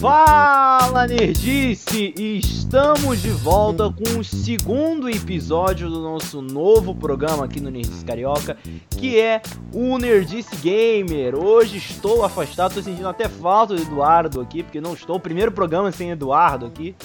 [0.00, 2.12] Fala Nerdice!
[2.16, 8.56] Estamos de volta com o segundo episódio do nosso novo programa aqui no Nerdice Carioca,
[8.90, 9.40] que é
[9.72, 11.36] o Nerdice Gamer.
[11.36, 15.20] Hoje estou afastado, estou sentindo até falta do Eduardo aqui, porque não estou.
[15.20, 16.96] Primeiro programa sem Eduardo aqui.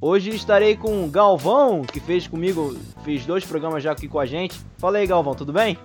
[0.00, 2.74] Hoje estarei com o Galvão, que fez comigo,
[3.04, 4.58] fez dois programas já aqui com a gente.
[4.78, 5.76] Fala aí, Galvão, tudo bem?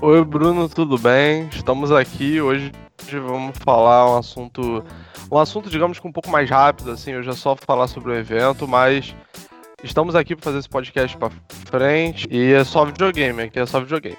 [0.00, 1.48] Oi, Bruno, tudo bem?
[1.52, 2.72] Estamos aqui hoje.
[3.10, 4.84] Vamos falar um assunto,
[5.30, 7.14] um assunto, digamos que um pouco mais rápido, assim.
[7.14, 9.14] Hoje é só falar sobre o evento, mas
[9.82, 11.30] estamos aqui para fazer esse podcast para
[11.66, 14.18] frente e é só videogame, aqui é só videogame.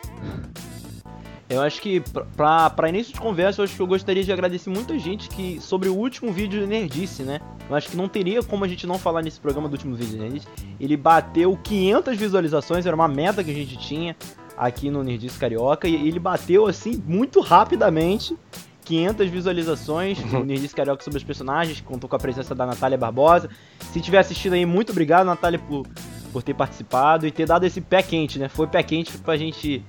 [1.48, 2.02] Eu acho que,
[2.36, 5.90] para início de conversa, eu acho que eu gostaria de agradecer muita gente que sobre
[5.90, 7.40] o último vídeo de Nerdice, né?
[7.70, 10.14] Eu acho que não teria como a gente não falar nesse programa do último vídeo
[10.14, 10.48] de Nerdice.
[10.80, 14.16] Ele bateu 500 visualizações, era uma meta que a gente tinha
[14.58, 18.36] aqui no Nerdice Carioca, e ele bateu, assim, muito rapidamente.
[18.84, 23.50] 500 visualizações no Nerdice Carioca sobre os personagens, contou com a presença da Natália Barbosa.
[23.92, 25.88] Se tiver assistido aí, muito obrigado, Natália, por,
[26.32, 28.48] por ter participado e ter dado esse pé quente, né?
[28.48, 29.84] Foi pé quente pra gente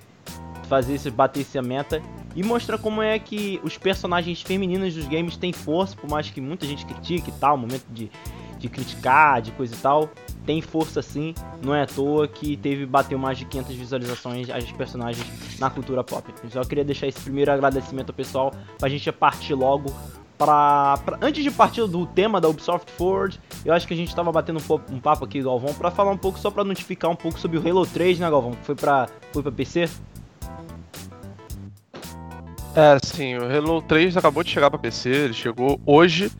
[0.66, 2.02] fazer esse, bater essa meta
[2.34, 6.40] e mostrar como é que os personagens femininos dos games têm força, por mais que
[6.40, 8.10] muita gente critique e tal, momento de,
[8.58, 10.10] de criticar, de coisa e tal,
[10.46, 14.70] tem força sim, não é à toa que teve bateu mais de 500 visualizações as
[14.72, 15.26] personagens
[15.58, 16.32] na cultura pop.
[16.50, 19.92] Só queria deixar esse primeiro agradecimento ao pessoal pra gente partir logo
[20.38, 24.14] Pra, pra, antes de partir do tema da Ubisoft Forward, eu acho que a gente
[24.14, 27.16] tava batendo um, um papo aqui, Galvão, para falar um pouco, só para notificar um
[27.16, 28.52] pouco sobre o Halo 3, né, Galvão?
[28.62, 29.88] Foi pra, foi pra PC.
[32.74, 36.30] É, sim, o Halo 3 acabou de chegar para PC, ele chegou hoje.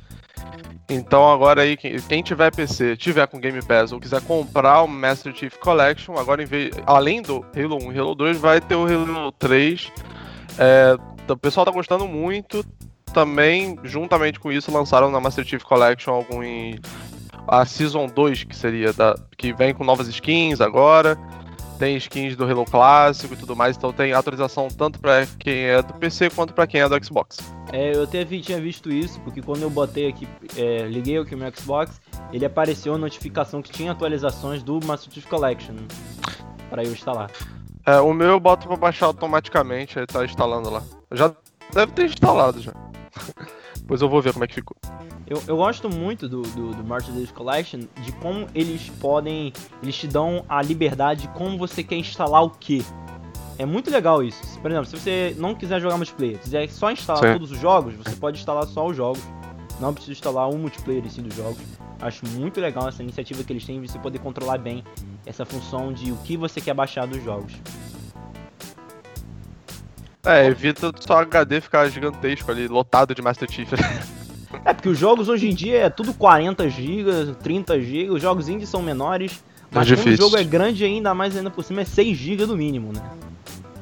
[0.89, 5.35] Então agora aí, quem tiver PC, tiver com Game Pass ou quiser comprar o Master
[5.35, 8.87] Chief Collection, agora em vez, além do Halo 1 e Halo 2, vai ter o
[8.87, 9.91] Halo 3.
[10.59, 10.97] É,
[11.29, 12.65] o pessoal tá gostando muito.
[13.13, 16.43] Também, juntamente com isso, lançaram na Master Chief Collection algum
[17.49, 21.19] a Season 2, que seria da que vem com novas skins agora
[21.79, 25.83] tem skins do Halo clássico e tudo mais, então tem atualização tanto para quem é
[25.83, 27.39] do PC quanto para quem é do Xbox.
[27.73, 31.35] É, eu até vi, tinha visto isso, porque quando eu botei aqui, é, liguei aqui
[31.35, 32.01] o meu Xbox,
[32.33, 35.75] ele apareceu a notificação que tinha atualizações do Master Chief Collection
[36.71, 37.31] para eu instalar.
[37.85, 40.83] É, o meu eu boto para baixar automaticamente, ele tá instalando lá.
[41.13, 41.33] Já
[41.73, 42.73] deve ter instalado já.
[43.87, 44.77] Depois eu vou ver como é que ficou.
[45.29, 49.53] Eu, eu gosto muito do, do, do Master Chief Collection, de como eles podem.
[49.81, 52.85] Eles te dão a liberdade de como você quer instalar o que.
[53.57, 54.43] É muito legal isso.
[54.59, 57.33] Por exemplo, se você não quiser jogar multiplayer, quiser só instalar Sim.
[57.35, 59.23] todos os jogos, você pode instalar só os jogos.
[59.79, 61.63] Não precisa instalar um multiplayer em si dos jogos.
[62.01, 64.83] Acho muito legal essa iniciativa que eles têm de você poder controlar bem
[65.25, 67.53] essa função de o que você quer baixar dos jogos.
[70.27, 73.73] É, evita só HD ficar gigantesco ali, lotado de Master Chief.
[74.65, 78.49] é, porque os jogos hoje em dia é tudo 40 GB, 30 GB, os jogos
[78.49, 81.83] indies são menores, mas é quando o jogo é grande ainda mais ainda por cima
[81.83, 83.03] é 6 GB no mínimo, né?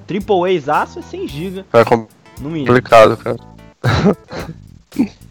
[0.07, 0.37] Triple
[0.69, 1.65] A aço é 100 GB.
[1.73, 3.37] É complicado, cara.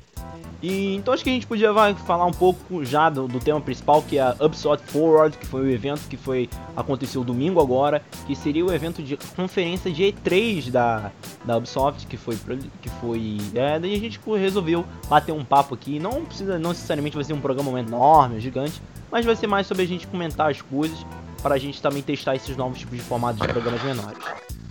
[0.64, 3.60] E então acho que a gente podia vai, falar um pouco já do, do, tema
[3.60, 8.02] principal, que é a Ubisoft Forward, que foi o evento que foi aconteceu domingo agora,
[8.26, 11.12] que seria o evento de conferência de E3 da,
[11.44, 12.38] da Ubisoft, que foi
[12.82, 17.18] que foi, é, daí a gente resolveu bater um papo aqui, não precisa não necessariamente
[17.18, 18.82] vai ser um programa enorme, gigante,
[19.12, 21.06] mas vai ser mais sobre a gente comentar as coisas
[21.42, 24.18] para a gente também testar esses novos tipos de formatos de programas menores,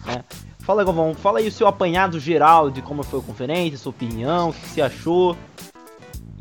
[0.06, 0.24] né?
[0.60, 4.50] Fala, Galvão, fala aí o seu apanhado geral de como foi a conferência, sua opinião,
[4.50, 5.36] o que você achou,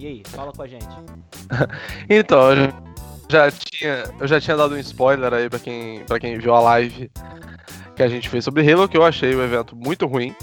[0.01, 0.87] e aí, fala com a gente.
[2.09, 2.73] então, eu
[3.29, 6.59] já tinha, eu já tinha dado um spoiler aí para quem, pra quem viu a
[6.59, 7.11] live
[7.95, 10.35] que a gente fez sobre Halo, que eu achei o evento muito ruim.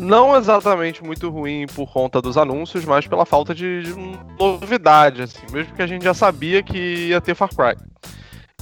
[0.00, 3.94] Não exatamente muito ruim por conta dos anúncios, mas pela falta de, de
[4.40, 7.76] novidade, assim, mesmo que a gente já sabia que ia ter Far Cry.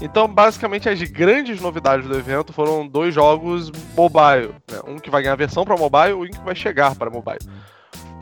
[0.03, 4.53] Então, basicamente, as grandes novidades do evento foram dois jogos mobile.
[4.71, 4.81] Né?
[4.87, 7.39] Um que vai ganhar versão para mobile e um que vai chegar para mobile.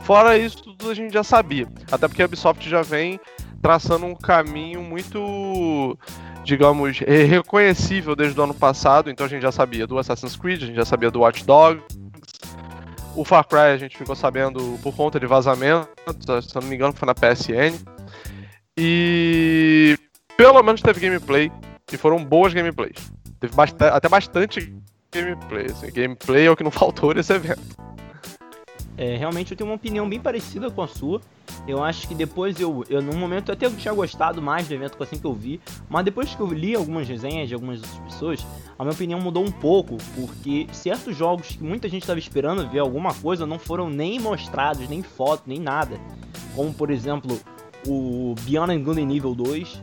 [0.03, 1.67] Fora isso, tudo a gente já sabia.
[1.91, 3.19] Até porque a Ubisoft já vem
[3.61, 5.97] traçando um caminho muito,
[6.43, 9.09] digamos, reconhecível desde o ano passado.
[9.09, 11.83] Então a gente já sabia do Assassin's Creed, a gente já sabia do Watch Dogs.
[13.15, 15.87] O Far Cry a gente ficou sabendo por conta de vazamento,
[16.41, 17.77] se não me engano foi na PSN.
[18.77, 19.97] E
[20.37, 21.51] pelo menos teve gameplay,
[21.91, 23.11] e foram boas gameplays.
[23.39, 24.73] Teve bast até bastante
[25.13, 25.65] gameplay.
[25.65, 25.91] Assim.
[25.91, 27.61] Gameplay é o que não faltou nesse evento.
[29.01, 31.19] É, realmente eu tenho uma opinião bem parecida com a sua.
[31.67, 35.01] Eu acho que depois eu, eu no momento eu até tinha gostado mais do evento
[35.01, 35.59] assim que eu vi,
[35.89, 38.45] mas depois que eu li algumas resenhas de algumas outras pessoas,
[38.77, 42.77] a minha opinião mudou um pouco, porque certos jogos que muita gente estava esperando ver
[42.77, 45.99] alguma coisa não foram nem mostrados, nem foto, nem nada.
[46.55, 47.39] Como por exemplo,
[47.87, 49.81] o Beyond Good Nível 2,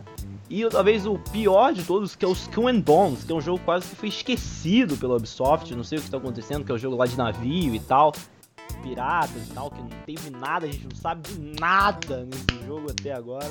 [0.48, 3.40] e talvez o pior de todos, que é o Skull and Bones, que é um
[3.40, 6.74] jogo quase que foi esquecido pela Ubisoft, não sei o que está acontecendo, que é
[6.74, 8.12] o um jogo lá de navio e tal,
[8.88, 12.90] piratas e tal, que não teve nada, a gente não sabe de nada nesse jogo
[12.90, 13.50] até agora.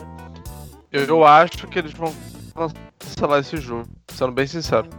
[0.92, 2.14] Eu, eu acho que eles vão
[3.00, 4.90] cancelar esse jogo, sendo bem sincero.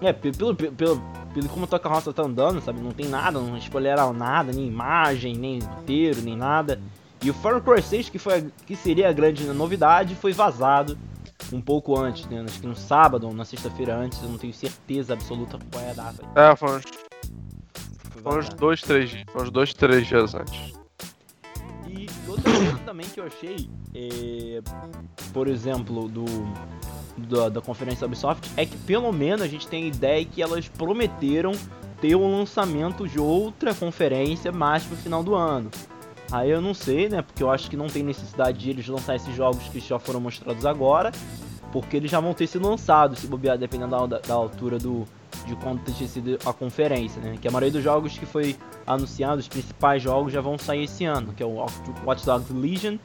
[0.00, 1.02] É, pelo, pelo, pelo,
[1.34, 4.66] pelo como a tua carroça tá andando, sabe, não tem nada, não spoileram nada, nem
[4.66, 6.80] imagem, nem roteiro, nem nada.
[7.20, 10.96] E o Far Cry 6, que, foi, que seria a grande novidade, foi vazado
[11.52, 12.44] um pouco antes, né?
[12.46, 15.90] Acho que no sábado ou na sexta-feira antes, eu não tenho certeza absoluta qual é
[15.90, 16.24] a data.
[16.36, 16.80] É, foi
[18.28, 19.24] foi uns dois, três dias.
[19.34, 20.74] Uns dois, três dias antes.
[21.88, 24.60] E outra coisa também que eu achei, é,
[25.32, 26.24] por exemplo, do,
[27.16, 30.42] da, da conferência da Ubisoft, é que pelo menos a gente tem a ideia que
[30.42, 31.52] elas prometeram
[32.00, 35.70] ter o um lançamento de outra conferência mais pro final do ano.
[36.30, 37.22] Aí eu não sei, né?
[37.22, 40.20] Porque eu acho que não tem necessidade de eles lançar esses jogos que já foram
[40.20, 41.10] mostrados agora.
[41.72, 45.06] Porque eles já vão ter sido lançados, se bobear, dependendo da, da altura do,
[45.46, 47.36] de quando ter sido a conferência, né?
[47.40, 51.04] Que a maioria dos jogos que foi anunciado, os principais jogos já vão sair esse
[51.04, 51.64] ano, que é o
[52.04, 52.96] Watch Dogs Legion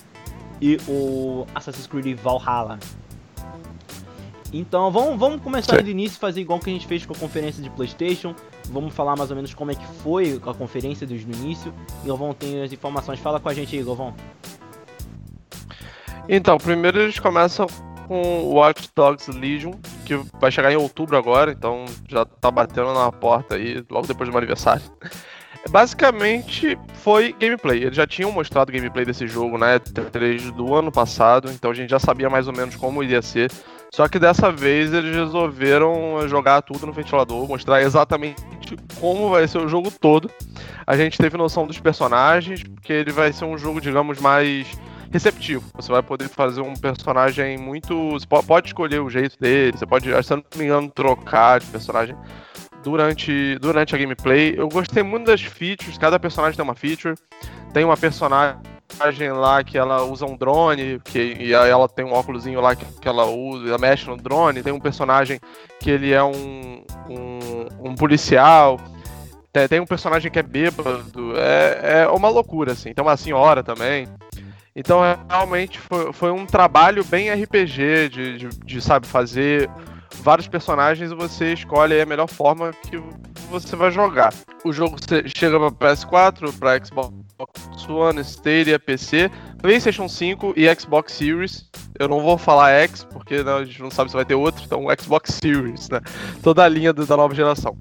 [0.62, 2.80] e o Assassin's Creed Valhalla.
[4.54, 7.62] Então vamos, vamos começar do início fazer igual que a gente fez com a conferência
[7.62, 8.36] de Playstation.
[8.70, 11.74] Vamos falar mais ou menos como é que foi a conferência desde o início.
[12.04, 13.20] E Galvão tem as informações.
[13.20, 14.14] Fala com a gente aí, Galvão.
[16.30, 17.66] Então, primeiro eles começam
[18.08, 19.74] com o Watch Dogs Legion,
[20.06, 24.30] que vai chegar em outubro agora, então já tá batendo na porta aí, logo depois
[24.30, 24.84] do meu aniversário.
[25.70, 27.84] Basicamente foi gameplay.
[27.84, 29.80] Eles já tinham mostrado gameplay desse jogo, né?
[29.80, 33.50] 3 do ano passado, então a gente já sabia mais ou menos como iria ser.
[33.96, 38.42] Só que dessa vez eles resolveram jogar tudo no ventilador, mostrar exatamente
[39.00, 40.30] como vai ser o jogo todo.
[40.86, 44.68] A gente teve noção dos personagens, porque ele vai ser um jogo, digamos, mais
[45.14, 45.64] receptivo.
[45.76, 48.12] Você vai poder fazer um personagem muito.
[48.12, 52.16] Você pode escolher o jeito dele, você pode, se não me engano, trocar de personagem
[52.84, 54.56] durante, durante a gameplay.
[54.58, 57.16] Eu gostei muito das features, cada personagem tem uma feature.
[57.72, 58.58] Tem uma personagem
[59.32, 63.08] lá que ela usa um drone, que, e ela tem um óculosinho lá que, que
[63.08, 64.64] ela usa, ela mexe no drone.
[64.64, 65.40] Tem um personagem
[65.80, 68.80] que ele é um, um, um policial.
[69.52, 71.34] Tem, tem, um personagem que é bêbado.
[71.38, 72.94] É, é uma loucura, assim.
[72.94, 74.08] Tem uma senhora também.
[74.76, 79.70] Então, realmente, foi, foi um trabalho bem RPG de, de, de sabe, fazer
[80.22, 82.98] vários personagens e você escolhe a melhor forma que
[83.50, 84.34] você vai jogar.
[84.64, 84.98] O jogo
[85.36, 87.14] chega para PS4, para Xbox
[87.88, 89.30] One, Stadia, PC,
[89.62, 91.70] PlayStation 5 e Xbox Series.
[92.00, 94.64] Eu não vou falar X, porque né, a gente não sabe se vai ter outro,
[94.66, 96.00] então Xbox Series, né?
[96.42, 97.78] Toda a linha da nova geração.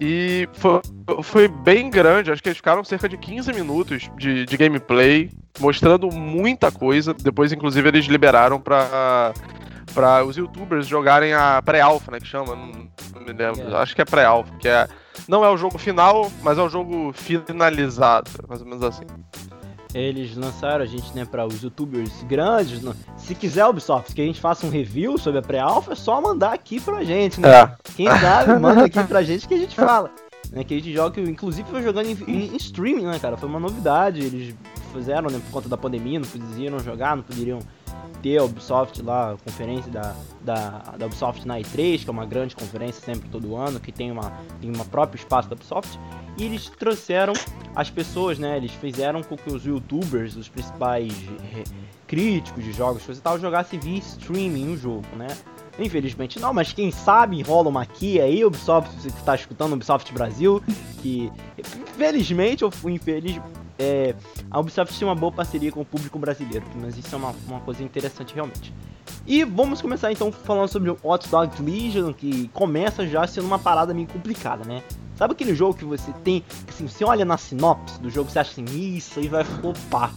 [0.00, 0.80] E foi,
[1.22, 6.10] foi bem grande, acho que eles ficaram cerca de 15 minutos de, de gameplay, mostrando
[6.10, 7.14] muita coisa.
[7.14, 9.32] Depois, inclusive, eles liberaram para
[9.92, 13.76] para os youtubers jogarem a pré-alpha, né, que chama, não, não me lembro, é.
[13.76, 14.88] acho que é pré-alpha, que é
[15.28, 19.04] não é o jogo final, mas é o jogo finalizado, mais ou menos assim.
[19.94, 22.80] Eles lançaram a gente, né, para os youtubers grandes.
[23.16, 26.52] Se quiser, Ubisoft, que a gente faça um review sobre a pré-alpha, é só mandar
[26.52, 27.48] aqui pra gente, né?
[27.48, 27.76] É.
[27.94, 30.10] Quem sabe, manda aqui pra gente que a gente fala.
[30.50, 33.36] Né, que a gente joga, inclusive foi jogando em, em, em streaming, né, cara?
[33.36, 34.20] Foi uma novidade.
[34.20, 34.54] Eles
[34.92, 37.60] fizeram, né, por conta da pandemia, não podiam jogar, não poderiam
[38.22, 42.24] ter a Ubisoft lá, a conferência da, da, da Ubisoft na E3, que é uma
[42.24, 45.98] grande conferência sempre todo ano, que tem uma, tem uma próprio espaço da Ubisoft,
[46.36, 47.32] e eles trouxeram
[47.74, 48.56] as pessoas, né?
[48.56, 51.12] Eles fizeram com que os youtubers, os principais
[52.06, 55.28] críticos de jogos e tal, jogassem via streaming o jogo, né?
[55.78, 60.12] Infelizmente não, mas quem sabe rola uma aqui aí, Ubisoft, você que está escutando Ubisoft
[60.12, 60.62] Brasil,
[61.02, 61.32] que
[61.96, 63.40] felizmente ou infeliz,
[63.76, 64.14] é,
[64.50, 67.60] a Ubisoft tinha uma boa parceria com o público brasileiro, mas isso é uma, uma
[67.60, 68.72] coisa interessante realmente.
[69.26, 73.58] E vamos começar então falando sobre o Hot Dogs Legion, que começa já sendo uma
[73.58, 74.82] parada meio complicada, né?
[75.16, 78.50] Sabe aquele jogo que você tem, assim, você olha na sinopse do jogo, você acha
[78.50, 78.64] assim,
[78.96, 80.12] isso aí vai flopar.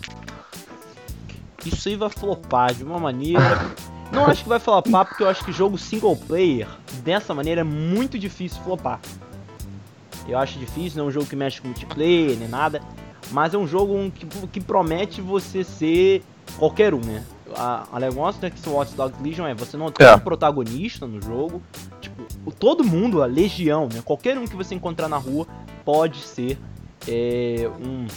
[1.66, 3.40] Isso aí vai flopar de uma maneira.
[4.12, 6.68] Não acho que vai flopar porque eu acho que jogo single player
[7.04, 9.02] dessa maneira é muito difícil flopar.
[10.26, 12.82] Eu acho difícil, não é um jogo que mexe com multiplayer nem nada.
[13.32, 16.24] Mas é um jogo que, que promete você ser
[16.58, 17.24] qualquer um, né?
[17.56, 20.16] A, a negócio da que Watch Dogs Legion é você não tem é.
[20.16, 21.62] um protagonista no jogo.
[22.02, 24.02] Tipo, todo mundo, a legião, né?
[24.04, 25.48] Qualquer um que você encontrar na rua
[25.86, 26.58] pode ser
[27.08, 28.08] é, um,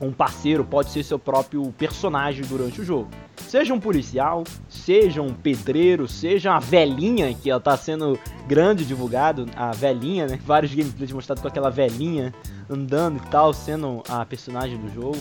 [0.00, 3.08] um parceiro, pode ser seu próprio personagem durante o jogo.
[3.36, 9.46] Seja um policial, seja um pedreiro, seja uma velhinha, que ela tá sendo grande divulgado,
[9.54, 10.38] a velhinha, né?
[10.44, 12.34] Vários gameplays mostrados com aquela velhinha
[12.68, 15.18] andando e tal, sendo a personagem do jogo.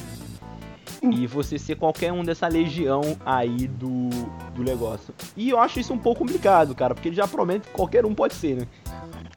[1.11, 4.09] E você ser qualquer um dessa legião aí do,
[4.53, 5.13] do negócio.
[5.35, 8.13] E eu acho isso um pouco complicado, cara, porque ele já promete que qualquer um
[8.13, 8.67] pode ser, né?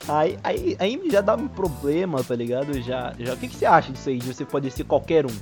[0.09, 2.81] Aí, aí, aí já dá um problema, tá ligado?
[2.81, 3.35] Já, já...
[3.35, 5.35] O que, que você acha disso aí, de você poder ser qualquer um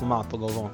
[0.00, 0.70] no mapa, Galvão?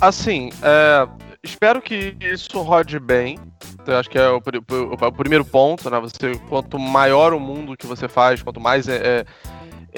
[0.00, 1.08] Assim, é,
[1.42, 3.38] espero que isso rode bem.
[3.86, 5.98] Eu acho que é o, o, o, primeiro ponto, né?
[6.00, 9.24] Você, quanto maior o mundo que você faz, quanto mais é, é,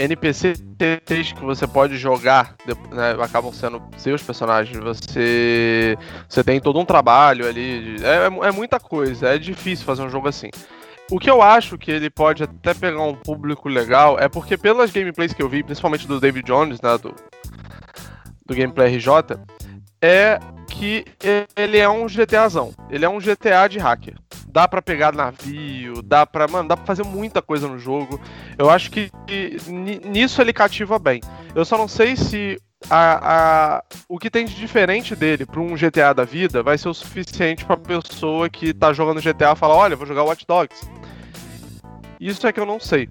[0.02, 0.62] NPCs
[1.36, 2.56] que você pode jogar,
[2.90, 4.76] né, acabam sendo seus personagens.
[4.78, 5.96] Você,
[6.28, 7.96] você tem todo um trabalho ali.
[8.02, 9.28] É, é, é muita coisa.
[9.28, 10.50] É difícil fazer um jogo assim.
[11.10, 14.90] O que eu acho que ele pode até pegar um público legal é porque pelas
[14.90, 17.14] gameplays que eu vi, principalmente do David Jones, né, do,
[18.46, 19.08] do Gameplay RJ,
[20.00, 20.38] é
[20.68, 21.04] que
[21.56, 22.72] ele é um GTAzão.
[22.88, 24.14] Ele é um GTA de hacker.
[24.52, 26.48] Dá para pegar navio, dá pra.
[26.48, 28.20] Mano, dá pra fazer muita coisa no jogo.
[28.58, 29.10] Eu acho que
[30.04, 31.20] nisso ele cativa bem.
[31.54, 35.74] Eu só não sei se a, a, o que tem de diferente dele para um
[35.74, 39.96] GTA da vida vai ser o suficiente para pessoa que tá jogando GTA falar: olha,
[39.96, 40.88] vou jogar Watch Dogs.
[42.20, 43.08] Isso é que eu não sei.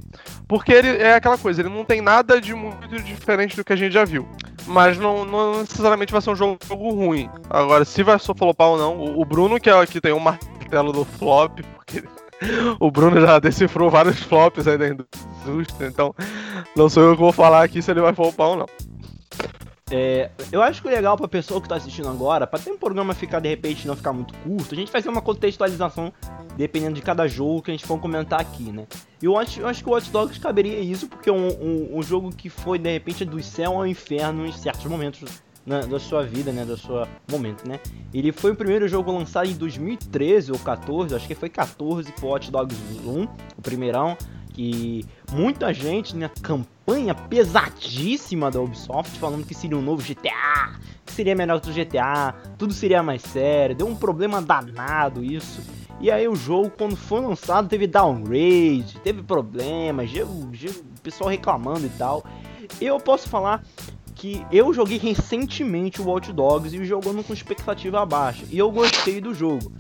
[0.48, 3.76] Porque ele é aquela coisa, ele não tem nada de muito diferente do que a
[3.76, 4.28] gente já viu.
[4.68, 7.28] Mas não, não necessariamente vai ser um jogo, ruim.
[7.50, 10.18] Agora, se vai só flopar ou não, o, o Bruno, que é aqui tem o
[10.18, 10.20] um
[10.70, 12.04] martelo do flop, porque
[12.80, 16.14] o Bruno já decifrou vários flops aí da indústria, então
[16.76, 18.66] não sou eu que vou falar aqui se ele vai flopar ou não.
[19.92, 22.78] É, eu acho que o legal pra pessoa que tá assistindo agora, pra ter um
[22.78, 26.14] programa ficar de repente não ficar muito curto, a gente fazer uma contextualização
[26.56, 28.86] dependendo de cada jogo que a gente for comentar aqui, né?
[29.20, 31.98] E eu acho, eu acho que o Watch Dogs caberia isso, porque é um, um,
[31.98, 35.24] um jogo que foi de repente do céu ao inferno em certos momentos
[35.70, 36.66] na, da sua vida, né?
[36.66, 37.80] Do seu momento, né?
[38.12, 42.30] Ele foi o primeiro jogo lançado em 2013 ou 14, acho que foi 14 pro
[42.30, 43.24] Watch Dogs 1,
[43.56, 44.18] o primeirão
[44.52, 51.14] que muita gente, né, campanha pesadíssima da Ubisoft falando que seria um novo GTA, que
[51.14, 55.62] seria melhor que o GTA, tudo seria mais sério, deu um problema danado isso.
[56.02, 61.90] E aí o jogo, quando foi lançado, teve downgrade, teve problemas, o pessoal reclamando e
[61.90, 62.26] tal.
[62.82, 63.64] Eu posso falar
[64.20, 68.44] que eu joguei recentemente o Watch Dogs e jogando com expectativa baixa.
[68.52, 69.72] E eu gostei do jogo,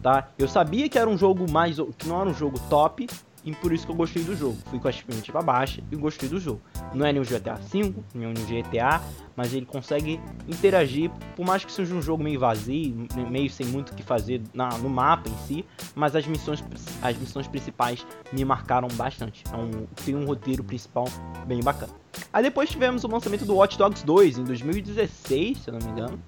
[0.00, 0.28] tá?
[0.38, 1.76] Eu sabia que era um jogo mais...
[1.98, 3.08] que não era um jogo top,
[3.44, 4.56] e por isso que eu gostei do jogo.
[4.66, 6.60] Fui com a expectativa baixa e gostei do jogo.
[6.94, 9.02] Não é nenhum GTA V, nenhum GTA,
[9.34, 13.90] mas ele consegue interagir, por mais que seja um jogo meio vazio, meio sem muito
[13.90, 15.64] o que fazer na, no mapa em si,
[15.96, 16.62] mas as missões,
[17.02, 19.42] as missões principais me marcaram bastante.
[19.52, 21.06] É um, tem um roteiro principal
[21.44, 21.99] bem bacana.
[22.32, 25.92] Aí depois tivemos o lançamento do Watch Dogs 2 em 2016, se eu não me
[25.92, 26.18] engano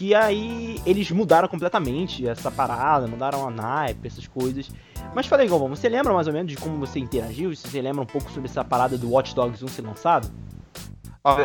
[0.00, 4.70] que aí eles mudaram completamente essa parada, mudaram a naipe, essas coisas.
[5.14, 7.54] Mas falei, Galvão, você lembra mais ou menos de como você interagiu?
[7.54, 10.30] Você lembra um pouco sobre essa parada do Watch Dogs 1 ser lançado?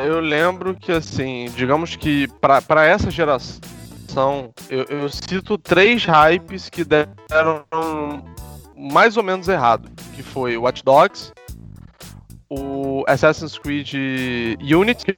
[0.05, 6.85] eu lembro que, assim, digamos que para essa geração, eu, eu, cito três hypes que
[6.85, 7.65] deram
[8.73, 9.91] mais ou menos errado.
[10.15, 11.33] Que foi Watch Dogs,
[12.57, 13.93] o Assassin's Creed
[14.61, 15.17] Unity,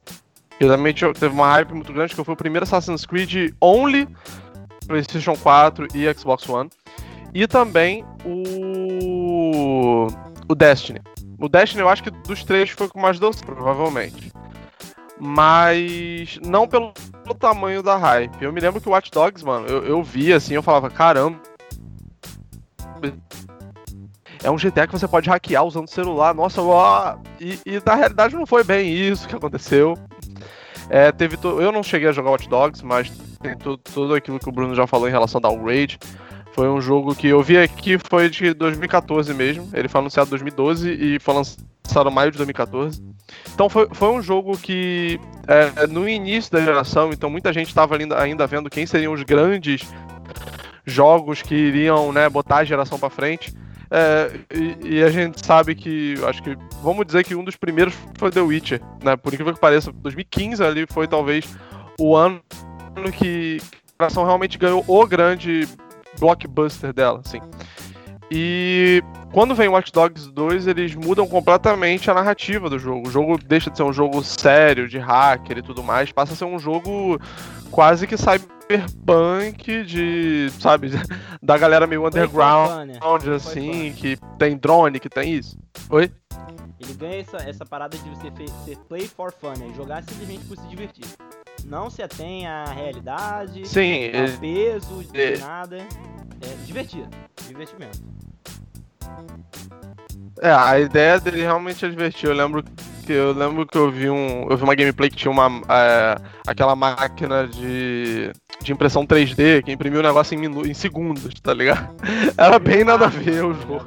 [0.60, 4.08] Realmente teve uma hype muito grande, que foi o primeiro Assassin's Creed only
[4.88, 6.70] PlayStation 4 e Xbox One.
[7.34, 10.08] E também o.
[10.50, 11.02] O Destiny.
[11.38, 14.32] O Destiny eu acho que dos três foi o que mais deu provavelmente.
[15.20, 18.42] Mas não pelo, pelo, tamanho da hype.
[18.42, 21.40] Eu me lembro que o Watch Dogs, mano, eu, eu vi assim, eu falava, caramba.
[24.44, 27.18] É um GTA que você pode hackear usando o celular, nossa, ó.
[27.40, 29.98] E, e na realidade não foi bem isso que aconteceu.
[30.90, 31.60] É, teve to...
[31.62, 34.88] Eu não cheguei a jogar Watch Dogs, mas tem tudo aquilo que o Bruno já
[34.88, 36.00] falou em relação ao downgrade.
[36.54, 39.70] Foi um jogo que eu vi aqui, foi de 2014 mesmo.
[39.74, 43.04] Ele foi anunciado em 2012 e foi lançado em maio de 2014.
[43.54, 47.96] Então foi, foi um jogo que, é, no início da geração, então muita gente estava
[47.96, 49.82] ainda, ainda vendo quem seriam os grandes
[50.86, 53.54] jogos que iriam né, botar a geração para frente.
[53.90, 57.94] É, e, e, a gente sabe que, acho que, vamos dizer que um dos primeiros
[58.18, 59.16] foi The Witcher, né?
[59.16, 61.56] Por incrível que pareça, 2015 ali foi talvez
[62.00, 62.42] o ano
[63.18, 63.60] que
[63.98, 65.68] a geração realmente ganhou o grande
[66.20, 67.40] blockbuster dela, assim.
[68.30, 73.08] E quando vem Watch Dogs 2, eles mudam completamente a narrativa do jogo.
[73.08, 76.36] O jogo deixa de ser um jogo sério, de hacker e tudo mais, passa a
[76.36, 77.20] ser um jogo
[77.72, 80.92] quase que cyberpunk de, sabe,
[81.42, 82.90] da galera meio underground,
[83.34, 85.58] assim, que tem drone, que tem isso.
[85.90, 86.12] Oi?
[86.80, 88.32] Ele ganha essa, essa parada de você
[88.66, 89.74] ser play for fun, né?
[89.76, 91.06] Jogar simplesmente por se divertir.
[91.68, 95.78] Não se atém à realidade, Sim, ao ele- peso, de ele- nada.
[96.42, 97.06] É divertir.
[97.48, 98.00] Divertimento.
[100.42, 102.30] É, a ideia dele realmente é divertir.
[102.30, 102.64] Eu lembro
[103.06, 106.16] que eu lembro que eu vi um, eu vi uma gameplay que tinha uma é,
[106.46, 108.32] aquela máquina de,
[108.62, 111.90] de impressão 3D que imprimiu o negócio em, minu, em segundos, tá ligado?
[112.38, 113.86] Era bem nada a ver o jogo.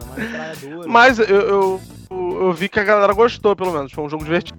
[0.88, 3.92] Mas eu, eu, eu vi que a galera gostou, pelo menos.
[3.92, 4.58] Foi um jogo divertido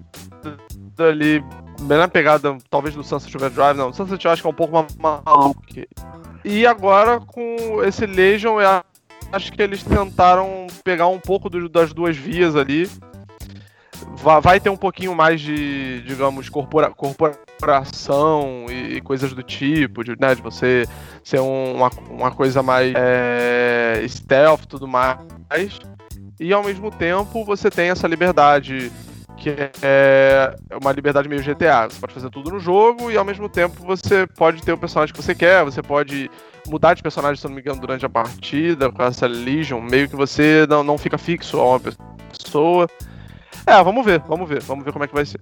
[0.98, 1.44] ali,
[1.80, 3.76] bem na pegada, talvez do Sunset Overdrive.
[3.76, 5.62] Não, Sunset eu acho que é um pouco ma- maluco.
[6.44, 8.82] E agora, com esse Legion, eu
[9.32, 12.90] acho que eles tentaram pegar um pouco do- das duas vias ali.
[14.16, 20.02] Va- Vai ter um pouquinho mais de, digamos, corpora, corporação e, e coisas do tipo,
[20.04, 20.86] de, né, de você
[21.22, 25.18] ser um- uma, uma coisa mais é, stealth e tudo mais.
[26.40, 28.90] E ao mesmo tempo você tem essa liberdade
[29.42, 31.88] que é uma liberdade meio GTA.
[31.90, 35.12] Você pode fazer tudo no jogo e ao mesmo tempo você pode ter o personagem
[35.12, 36.30] que você quer, você pode
[36.68, 40.14] mudar de personagem, se não me engano, durante a partida, com essa Legion, meio que
[40.14, 41.80] você não, não fica fixo a uma
[42.30, 42.86] pessoa.
[43.66, 45.40] É, vamos ver, vamos ver, vamos ver como é que vai ser.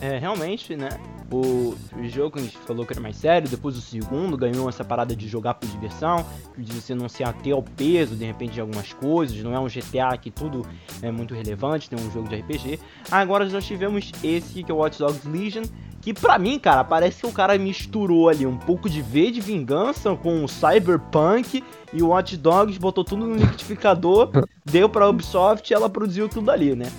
[0.00, 0.88] É, realmente, né?
[1.30, 4.68] O, o jogo que a gente falou que era mais sério, depois o segundo ganhou
[4.68, 6.26] essa parada de jogar por diversão,
[6.56, 9.66] de você não se ater ao peso, de repente, de algumas coisas, não é um
[9.66, 10.66] GTA que tudo
[11.02, 12.80] é muito relevante, tem um jogo de RPG.
[13.10, 15.64] Agora nós tivemos esse que é o Watch Dogs Legion,
[16.00, 19.40] que pra mim, cara, parece que o cara misturou ali um pouco de V de
[19.40, 24.30] vingança com o Cyberpunk e o Watch Dogs, botou tudo no liquidificador,
[24.64, 26.90] deu pra Ubisoft e ela produziu tudo ali, né?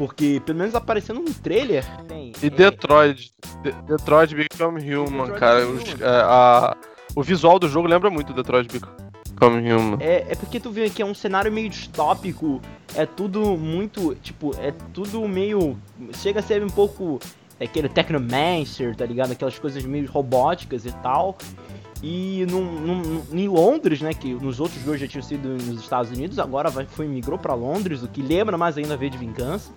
[0.00, 2.32] Porque, pelo menos aparecendo no trailer, tem.
[2.42, 5.60] E é, Detroit, De- Detroit Become Human, Detroit cara.
[5.60, 6.06] Become os- Human.
[6.06, 6.76] é, a-
[7.14, 9.98] o visual do jogo lembra muito Detroit Become Human.
[10.00, 12.62] É, é porque tu vê que é um cenário meio distópico,
[12.94, 15.76] é tudo muito, tipo, é tudo meio,
[16.14, 17.20] chega a ser um pouco
[17.60, 19.32] é, aquele Technomancer, tá ligado?
[19.32, 21.36] Aquelas coisas meio robóticas e tal.
[22.02, 26.10] E num, num- em Londres, né, que nos outros jogos já tinham sido nos Estados
[26.10, 29.70] Unidos, agora vai, foi migrou pra Londres, o que lembra mais ainda V de Vingança.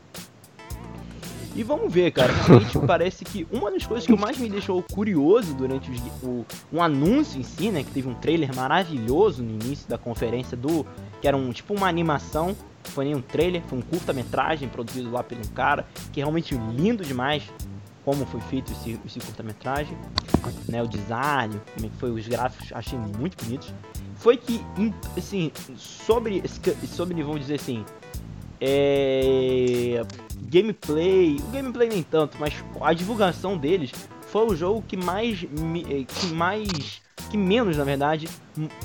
[1.55, 5.53] E vamos ver, cara, realmente parece que uma das coisas que mais me deixou curioso
[5.53, 9.87] durante os, o, um anúncio em si, né, que teve um trailer maravilhoso no início
[9.87, 10.85] da conferência do,
[11.21, 12.55] que era um tipo uma animação,
[12.85, 17.03] foi nem um trailer, foi um curta-metragem produzido lá um cara, que é realmente lindo
[17.03, 17.43] demais
[18.05, 19.97] como foi feito esse, esse curta-metragem,
[20.67, 23.73] né, o design, como é foi os gráficos, achei muito bonitos.
[24.15, 24.63] Foi que,
[25.17, 26.43] assim, sobre,
[26.87, 27.85] sobre, vamos dizer assim,
[28.59, 30.01] é,
[30.49, 33.91] gameplay, o gameplay nem tanto, mas a divulgação deles
[34.27, 38.29] foi o jogo que mais, eh, que mais, que menos na verdade,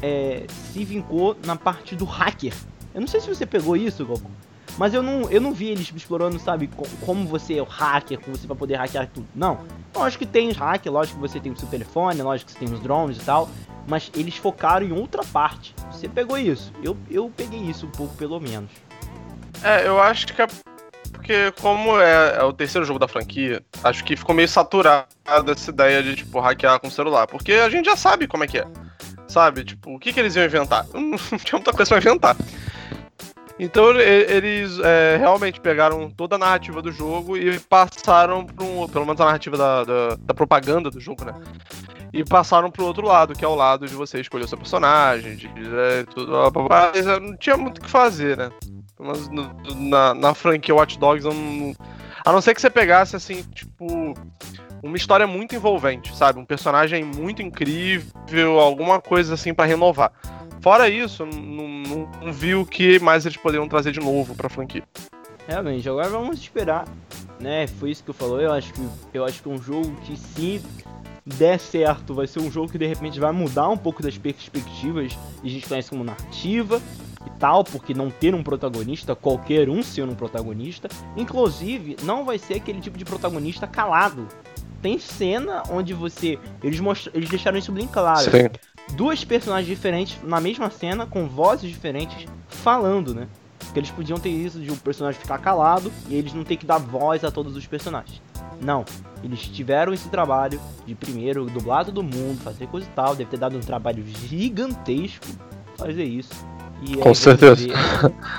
[0.02, 2.54] é, se vincou na parte do hacker.
[2.94, 4.30] Eu não sei se você pegou isso, Goku,
[4.76, 8.20] mas eu não, eu não vi eles explorando, sabe, co- como você é o hacker,
[8.20, 9.26] como você vai poder hackear tudo.
[9.34, 9.60] Não,
[9.94, 12.64] lógico que tem os hackers, lógico que você tem o seu telefone, lógico que você
[12.64, 13.48] tem os drones e tal,
[13.86, 15.74] mas eles focaram em outra parte.
[15.90, 16.72] Você pegou isso?
[16.82, 18.70] Eu, eu peguei isso um pouco, pelo menos.
[19.62, 20.46] É, eu acho que é
[21.10, 25.06] porque, como é, é o terceiro jogo da franquia, acho que ficou meio saturada
[25.50, 27.26] essa ideia de, tipo, hackear com celular.
[27.26, 28.66] Porque a gente já sabe como é que é.
[29.26, 29.64] Sabe?
[29.64, 30.86] Tipo, o que, que eles iam inventar?
[30.94, 32.36] Não tinha muita coisa pra inventar.
[33.58, 38.86] Então eles é, realmente pegaram toda a narrativa do jogo e passaram para um.
[38.88, 41.34] Pelo menos a narrativa da, da, da propaganda do jogo, né?
[42.12, 45.46] E passaram pro outro lado, que é o lado de você escolher seu personagem, de
[45.48, 46.32] é, tudo.
[46.70, 48.50] Mas é, não tinha muito o que fazer, né?
[48.98, 51.74] Menos no- na, na franquia Watch Dogs, eu não,
[52.24, 54.14] a não ser que você pegasse, assim, tipo,
[54.82, 56.38] uma história muito envolvente, sabe?
[56.38, 60.10] Um personagem muito incrível, alguma coisa assim pra renovar.
[60.60, 64.48] Fora isso, não, não, não vi o que mais eles poderiam trazer de novo pra
[64.48, 64.82] franquia.
[65.46, 66.86] Realmente, agora vamos esperar,
[67.40, 67.66] né?
[67.66, 68.40] Foi isso que eu falou.
[68.40, 68.80] Eu acho que
[69.14, 70.60] eu acho que é um jogo que se
[71.24, 75.12] der certo, vai ser um jogo que de repente vai mudar um pouco das perspectivas
[75.40, 76.80] que a gente conhece como narrativa
[77.26, 82.38] e tal, porque não ter um protagonista, qualquer um ser um protagonista, inclusive não vai
[82.38, 84.26] ser aquele tipo de protagonista calado.
[84.80, 88.48] Tem cena onde você eles mostram, eles deixaram isso bem claro Sim.
[88.94, 93.28] Duas personagens diferentes na mesma cena, com vozes diferentes, falando, né?
[93.58, 96.64] Porque eles podiam ter isso de um personagem ficar calado e eles não ter que
[96.66, 98.22] dar voz a todos os personagens.
[98.60, 98.84] Não,
[99.22, 103.38] eles tiveram esse trabalho de primeiro dublar todo mundo, fazer coisa e tal, deve ter
[103.38, 105.26] dado um trabalho gigantesco
[105.76, 106.32] fazer isso.
[106.82, 107.68] E Com certeza.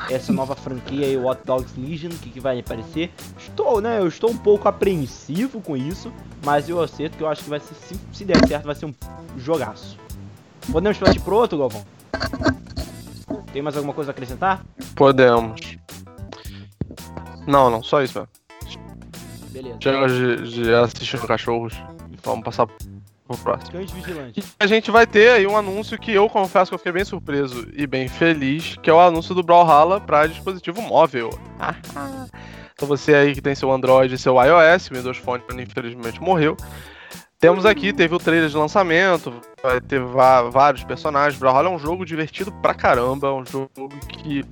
[0.09, 3.11] Essa nova franquia aí, o Hot Dogs Legion, o que, que vai aparecer.
[3.37, 3.99] Estou, né?
[3.99, 6.11] Eu estou um pouco apreensivo com isso,
[6.43, 8.85] mas eu aceito que eu acho que vai ser, se, se der certo, vai ser
[8.85, 8.93] um
[9.37, 9.97] jogaço.
[10.71, 11.85] Podemos partir pro outro, Galvão?
[13.51, 14.63] Tem mais alguma coisa a acrescentar?
[14.95, 15.77] Podemos.
[17.47, 18.29] Não, não, só isso, mano.
[19.49, 19.77] Beleza.
[19.81, 21.73] Chega de, de assistir cachorros.
[22.23, 23.71] Vamos passar pro próximo.
[23.71, 24.55] Cães vigilantes.
[24.59, 27.67] A gente vai ter aí um anúncio que eu confesso que eu fiquei bem surpreso
[27.73, 31.29] e bem feliz, que é o anúncio do Brawlhalla para dispositivo móvel.
[32.73, 36.55] então você aí que tem seu Android e seu iOS, o Windows Phone infelizmente morreu.
[37.39, 41.39] Temos aqui, teve o trailer de lançamento, vai ter vários personagens.
[41.39, 43.69] Brawlhalla é um jogo divertido pra caramba, é um jogo
[44.09, 44.43] que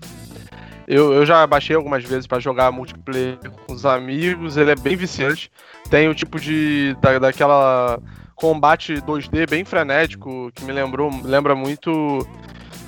[0.87, 4.95] eu, eu já baixei algumas vezes para jogar multiplayer com os amigos, ele é bem
[4.95, 5.51] viciante.
[5.89, 6.95] Tem o tipo de.
[7.01, 7.99] Da, daquela
[8.35, 12.25] combate 2D bem frenético, que me lembrou, lembra muito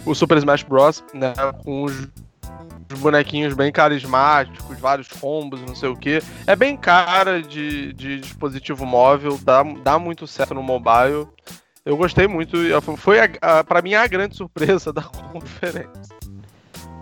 [0.05, 1.33] o Super Smash Bros, né?
[1.65, 2.07] Com os,
[2.91, 6.21] os bonequinhos bem carismáticos, vários combos, não sei o que.
[6.47, 11.27] É bem cara de, de dispositivo móvel, dá, dá muito certo no mobile.
[11.85, 12.57] Eu gostei muito,
[12.97, 16.17] foi a, a, pra mim a grande surpresa da conferência.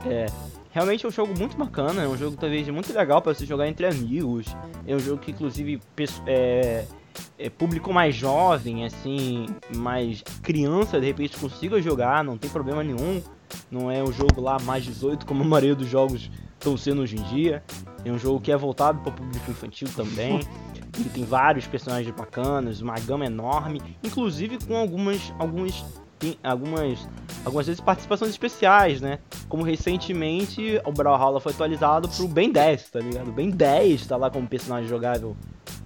[0.05, 0.27] É,
[0.71, 3.67] realmente é um jogo muito bacana, é um jogo talvez muito legal para se jogar
[3.67, 4.45] entre amigos.
[4.86, 5.81] É um jogo que inclusive
[6.25, 6.86] é,
[7.39, 13.21] é, público mais jovem, assim, mais criança, de repente consiga jogar, não tem problema nenhum.
[13.69, 17.17] Não é um jogo lá mais 18 como a maioria dos jogos estão sendo hoje
[17.17, 17.63] em dia.
[18.03, 20.39] É um jogo que é voltado para o público infantil também.
[20.97, 25.86] Ele tem vários personagens bacanas, uma gama enorme, inclusive com algumas, algumas
[26.43, 27.07] algumas,
[27.45, 29.19] algumas vezes participações especiais, né?
[29.47, 33.31] Como recentemente o Brawlhalla foi atualizado pro Ben 10, tá ligado?
[33.31, 35.36] Ben 10 tá lá como personagem jogável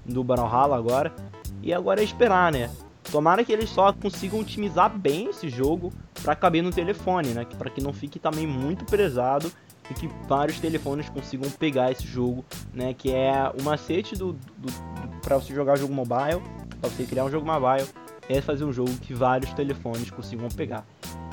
[0.06, 1.14] do Brawlhalla agora.
[1.62, 2.70] E agora é esperar, né?
[3.10, 7.46] Tomara que eles só consigam otimizar bem esse jogo para caber no telefone, né?
[7.58, 9.52] Para que não fique também muito pesado
[9.90, 12.94] e que vários telefones consigam pegar esse jogo, né?
[12.94, 16.42] Que é o macete do, do, do para você jogar jogo mobile,
[16.80, 17.88] para você criar um jogo mobile
[18.30, 20.86] é fazer um jogo que vários telefones consigam pegar.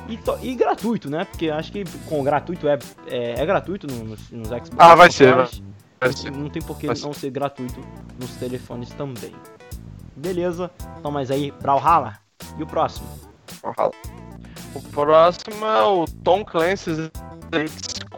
[0.09, 1.24] E, to, e gratuito, né?
[1.24, 4.70] Porque acho que com gratuito é, é, é gratuito nos, nos Xbox.
[4.78, 6.31] Ah, vai ser, vai ser.
[6.33, 7.14] Não tem por que não ser.
[7.14, 7.81] ser gratuito
[8.18, 9.33] nos telefones também.
[10.18, 12.14] Beleza, então mas aí, Brawlhalla.
[12.57, 13.07] E o próximo?
[13.62, 13.92] Brawlhalla.
[14.74, 17.11] O próximo é o Tom Clancy's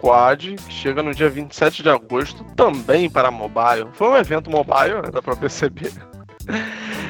[0.01, 3.89] Squad, que chega no dia 27 de agosto, também para mobile.
[3.93, 5.93] Foi um evento mobile, né, dá pra perceber.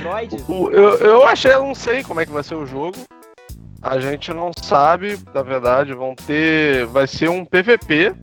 [0.00, 0.44] Android?
[0.48, 2.96] O, eu, eu achei, eu não sei como é que vai ser o jogo.
[3.82, 6.84] A gente não sabe, na verdade, vão ter.
[6.86, 8.14] Vai ser um PVP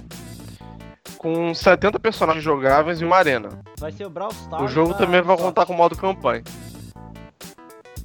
[1.28, 3.50] com 70 personagens jogáveis em uma arena.
[3.78, 4.64] Vai ser o Brawl Stars.
[4.64, 6.42] O jogo também vai contar com modo campanha.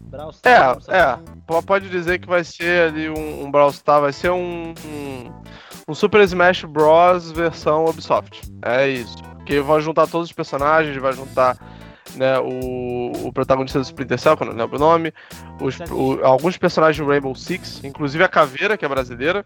[0.07, 1.63] Brawl Stars, é, é.
[1.65, 5.33] Pode dizer que vai ser ali um, um Brawl Stars, vai ser um, um,
[5.89, 7.31] um Super Smash Bros.
[7.31, 8.43] versão Ubisoft.
[8.61, 9.17] É isso.
[9.47, 11.57] Que vai juntar todos os personagens, vai juntar
[12.17, 15.15] né, o, o protagonista do Splinter Cell, que eu não lembro o nome,
[15.61, 19.45] os, o, alguns personagens do Rainbow Six, inclusive a Caveira, que é brasileira.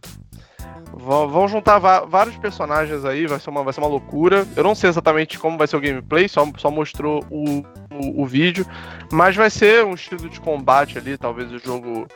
[1.07, 4.45] Vão, juntar vários personagens aí, vai ser, uma, vai ser uma loucura.
[4.57, 7.61] Eu não sei exatamente como vai ser o gameplay, só, só mostrou o,
[7.93, 8.67] o, o vídeo,
[9.13, 12.09] mas vai ser um estilo de combate ali, talvez o jogo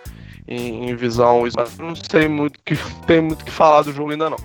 [0.48, 1.42] em, em visão.
[1.79, 2.74] Não sei muito que
[3.07, 4.38] tem muito que falar do jogo ainda não.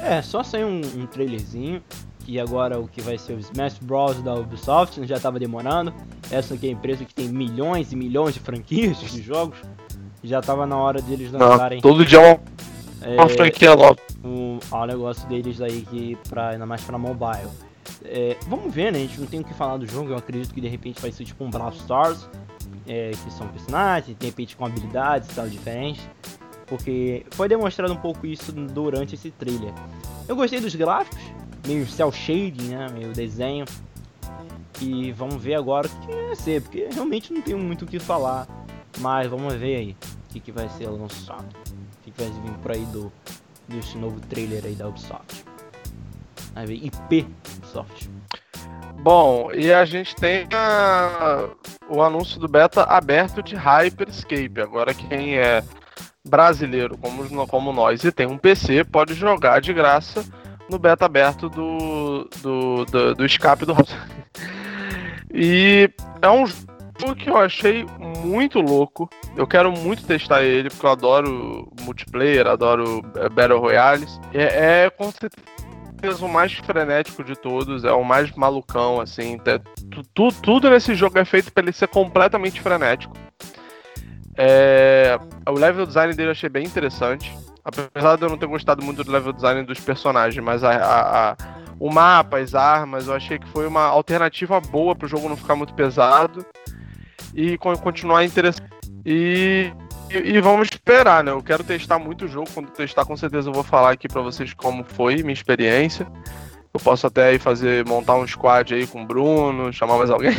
[0.00, 1.82] É, só sem um, um trailerzinho
[2.18, 5.94] que agora o que vai ser o Smash Bros da Ubisoft, já estava demorando.
[6.30, 9.56] Essa aqui é a empresa que tem milhões e milhões de franquias de jogos.
[10.22, 11.80] Já estava na hora deles lançarem.
[11.80, 12.38] todo dia uma,
[13.02, 13.70] é, uma franquia
[14.24, 17.48] o negócio deles aí que pra, ainda mais para mobile.
[18.04, 18.98] É, vamos ver, né?
[18.98, 20.10] A gente não tem o que falar do jogo.
[20.10, 22.28] Eu acredito que de repente vai ser tipo um Brawl Stars,
[22.86, 26.02] é, que são personagens, de repente com habilidades e tal diferentes.
[26.66, 29.72] Porque foi demonstrado um pouco isso durante esse trailer.
[30.26, 31.22] Eu gostei dos gráficos,
[31.66, 32.86] meio cel shading, né?
[32.92, 33.64] Meio desenho.
[34.80, 37.98] E vamos ver agora o que vai ser, porque realmente não tenho muito o que
[37.98, 38.46] falar.
[39.00, 39.96] Mas vamos ver aí
[40.28, 41.46] o que, que vai ser lançado.
[42.18, 43.12] O que, que vai vir por aí do,
[43.68, 45.44] desse novo trailer aí da Ubisoft.
[46.54, 47.26] Vai ver IP
[47.58, 48.10] Ubisoft.
[49.00, 51.48] Bom, e a gente tem a,
[51.88, 54.60] o anúncio do beta aberto de Hyperscape.
[54.60, 55.62] Agora quem é
[56.26, 60.24] brasileiro como, como nós e tem um PC pode jogar de graça
[60.68, 63.74] no beta aberto do, do, do, do escape do
[65.32, 65.88] E
[66.20, 66.44] é um
[66.98, 67.86] jogo que eu achei
[68.24, 69.08] muito louco.
[69.36, 74.20] Eu quero muito testar ele, porque eu adoro multiplayer, adoro é, Battle Royales.
[74.34, 79.40] É, é com certeza o mais frenético de todos, é o mais malucão, assim.
[79.46, 79.58] É,
[80.14, 83.14] tu, tudo nesse jogo é feito para ele ser completamente frenético.
[84.36, 87.36] É, o level design dele eu achei bem interessante.
[87.64, 91.30] Apesar de eu não ter gostado muito do level design dos personagens, mas a, a,
[91.32, 91.36] a,
[91.78, 95.36] o mapa, as armas, eu achei que foi uma alternativa boa para o jogo não
[95.36, 96.46] ficar muito pesado
[97.34, 98.68] e continuar interessante.
[99.04, 99.72] E,
[100.10, 101.30] e, e, vamos esperar, né?
[101.30, 102.48] Eu quero testar muito o jogo.
[102.52, 106.06] Quando testar, com certeza eu vou falar aqui para vocês como foi minha experiência.
[106.72, 110.36] Eu posso até aí fazer, montar um squad aí com o Bruno, chamar mais alguém.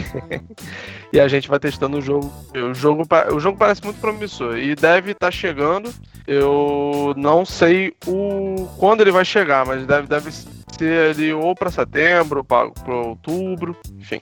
[1.11, 2.31] e a gente vai testando o jogo.
[2.55, 5.91] O jogo, o jogo parece muito promissor e deve estar tá chegando.
[6.27, 11.71] Eu não sei o quando ele vai chegar, mas deve, deve ser ali ou para
[11.71, 14.21] setembro, para outubro, enfim.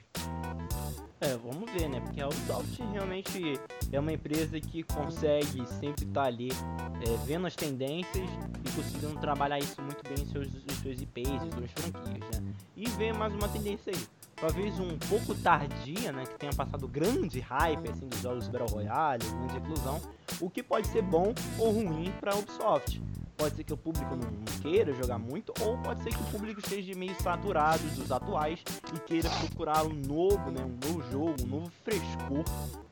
[1.20, 2.00] É, vamos ver, né?
[2.00, 3.60] Porque a Ubisoft realmente
[3.92, 8.30] é uma empresa que consegue sempre estar tá ali é, vendo as tendências
[8.64, 12.54] e conseguindo trabalhar isso muito bem em seus, em seus IPs, em suas franquias, né?
[12.76, 14.08] E ver mais uma tendência aí.
[14.36, 16.24] Talvez um pouco tardia, né?
[16.24, 20.00] Que tenha passado grande hype assim, dos jogos Battle Royale, grande inclusão,
[20.40, 23.02] o que pode ser bom ou ruim para a Ubisoft.
[23.38, 26.60] Pode ser que o público não, queira jogar muito, ou pode ser que o público
[26.60, 28.60] esteja meio saturado dos atuais
[28.96, 32.44] e queira procurar um novo, né, um novo jogo, um novo frescor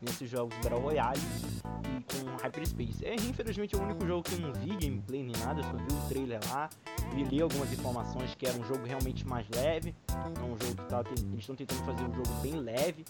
[0.01, 3.03] nesses jogos Battle Royale e com Hyperspace.
[3.03, 5.93] É, infelizmente, é o único jogo que eu não vi gameplay nem nada, só vi
[5.93, 6.69] o trailer lá
[7.17, 10.89] e li algumas informações que era um jogo realmente mais leve, é um jogo que
[10.89, 13.03] tá, eles estão tentando fazer um jogo bem leve,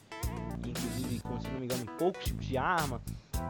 [0.65, 3.01] inclusive, se não me engano, poucos tipos de arma,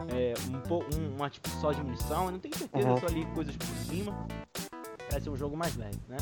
[0.09, 2.99] é, um, um, uma tipo só de munição, eu não tenho certeza, uhum.
[2.99, 4.27] só ali coisas por cima.
[5.11, 6.17] Vai ser um jogo mais leve, né?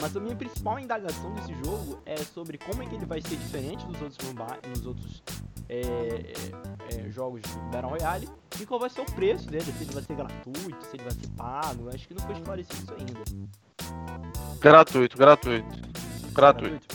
[0.00, 3.36] Mas a minha principal indagação desse jogo é sobre como é que ele vai ser
[3.36, 4.18] diferente dos outros,
[4.68, 5.22] nos outros
[5.68, 8.28] é, é, é, jogos de Battle Royale
[8.60, 11.12] e qual vai ser o preço dele, se ele vai ser gratuito, se ele vai
[11.12, 11.88] ser pago.
[11.88, 13.54] Acho que não foi esclarecido isso ainda.
[14.60, 15.74] Gratuito, gratuito.
[16.32, 16.86] Gratuito.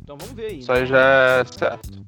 [0.00, 0.58] Então vamos ver aí.
[0.60, 2.06] Isso aí já é certo.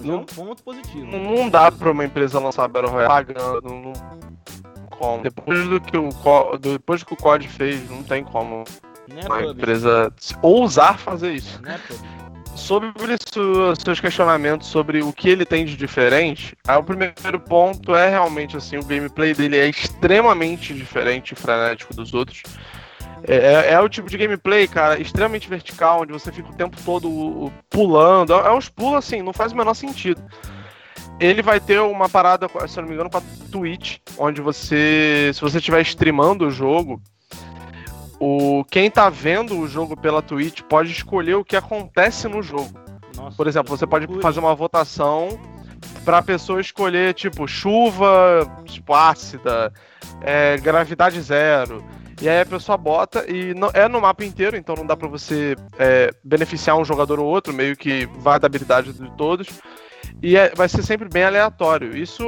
[0.00, 1.06] Não, é um ponto positivo.
[1.06, 3.62] Não, dá pra uma empresa lançar Battle Royale pagando.
[3.62, 3.92] Não,
[4.90, 5.22] como.
[5.22, 6.10] Depois do que o,
[6.58, 8.64] depois que o COD fez, não tem como
[9.08, 11.60] né, uma empresa ousar fazer isso.
[11.62, 11.80] Né,
[12.54, 12.92] sobre
[13.82, 18.56] seus questionamentos sobre o que ele tem de diferente, aí o primeiro ponto é realmente
[18.56, 22.42] assim, o gameplay dele é extremamente diferente e frenético dos outros.
[23.24, 26.76] É, é, é, o tipo de gameplay, cara, extremamente vertical, onde você fica o tempo
[26.84, 28.32] todo pulando.
[28.34, 30.22] É, é uns pulos assim, não faz o menor sentido.
[31.18, 35.30] Ele vai ter uma parada, se eu não me engano, com a Twitch, onde você,
[35.34, 37.00] se você estiver streamando o jogo,
[38.18, 42.70] o quem tá vendo o jogo pela Twitch pode escolher o que acontece no jogo.
[43.16, 45.38] Nossa, Por exemplo, você pode fazer uma votação
[46.04, 49.72] para pessoa escolher tipo chuva, tipo ácida,
[50.22, 51.84] é, gravidade zero.
[52.20, 55.08] E aí a pessoa bota e não, é no mapa inteiro, então não dá para
[55.08, 59.48] você é, beneficiar um jogador ou outro, meio que vai da habilidade de todos
[60.22, 61.96] e é, vai ser sempre bem aleatório.
[61.96, 62.26] Isso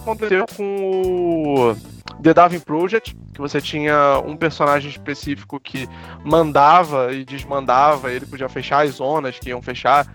[0.00, 1.76] aconteceu com o
[2.22, 5.86] The Davin Project, que você tinha um personagem específico que
[6.24, 10.06] mandava e desmandava, ele podia fechar as zonas que iam fechar.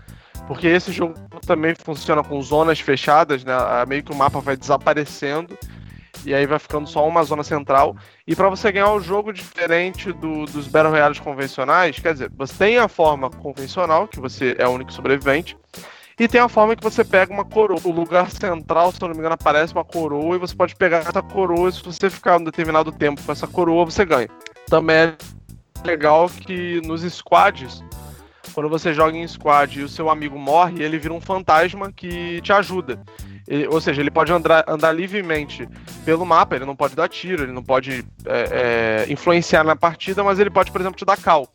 [0.47, 1.13] Porque esse jogo
[1.45, 3.53] também funciona com zonas fechadas, né?
[3.87, 5.57] Meio que o mapa vai desaparecendo
[6.25, 7.95] e aí vai ficando só uma zona central.
[8.25, 12.53] E para você ganhar o jogo diferente do, dos Battle Royales convencionais, quer dizer, você
[12.53, 15.57] tem a forma convencional, que você é o único sobrevivente,
[16.19, 17.79] e tem a forma que você pega uma coroa.
[17.83, 20.99] O lugar central, se eu não me engano, aparece uma coroa e você pode pegar
[20.99, 21.69] essa coroa.
[21.69, 24.29] E se você ficar um determinado tempo com essa coroa, você ganha.
[24.67, 25.17] Também é
[25.83, 27.83] legal que nos squads,
[28.53, 32.39] quando você joga em squad e o seu amigo morre, ele vira um fantasma que
[32.41, 33.01] te ajuda.
[33.47, 35.67] Ele, ou seja, ele pode andar, andar, livremente
[36.05, 40.23] pelo mapa, ele não pode dar tiro, ele não pode é, é, influenciar na partida,
[40.23, 41.47] mas ele pode, por exemplo, te dar cal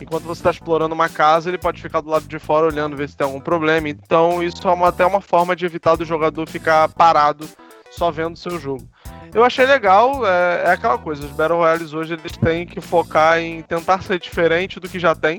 [0.00, 3.08] enquanto você está explorando uma casa, ele pode ficar do lado de fora olhando, ver
[3.08, 3.88] se tem algum problema.
[3.88, 7.48] Então, isso é uma, até uma forma de evitar do jogador ficar parado
[7.90, 8.86] só vendo o seu jogo.
[9.32, 13.38] Eu achei legal, é, é, aquela coisa, os Battle Royales hoje eles têm que focar
[13.38, 15.38] em tentar ser diferente do que já tem,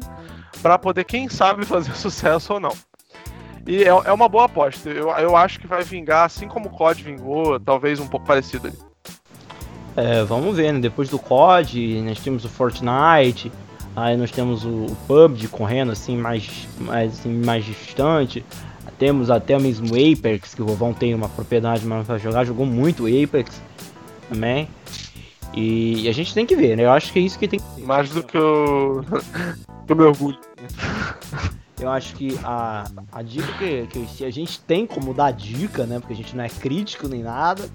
[0.62, 2.75] para poder, quem sabe, fazer sucesso ou não.
[3.65, 4.89] E é, é uma boa aposta.
[4.89, 8.67] Eu, eu acho que vai vingar, assim como o COD vingou, talvez um pouco parecido
[8.67, 8.78] ali.
[9.95, 10.80] É, vamos ver, né?
[10.80, 13.52] Depois do COD, nós temos o Fortnite,
[13.95, 18.43] Aí nós temos o, PUBG correndo assim mais, mais, assim, mais distante.
[18.97, 22.65] Temos até o mesmo Apex, que o Vovão tem uma propriedade mais para jogar, jogou
[22.65, 23.62] muito Apex
[24.30, 24.67] também.
[25.54, 26.86] E, a gente tem que ver, né?
[26.86, 27.82] Eu acho que é isso que tem que ser.
[27.82, 29.04] Mais do que o.
[29.86, 30.39] do meu orgulho.
[31.83, 33.51] Eu acho que a, a dica
[33.91, 35.99] que, que a gente tem como dar dica, né?
[35.99, 37.69] Porque a gente não é crítico nem nada,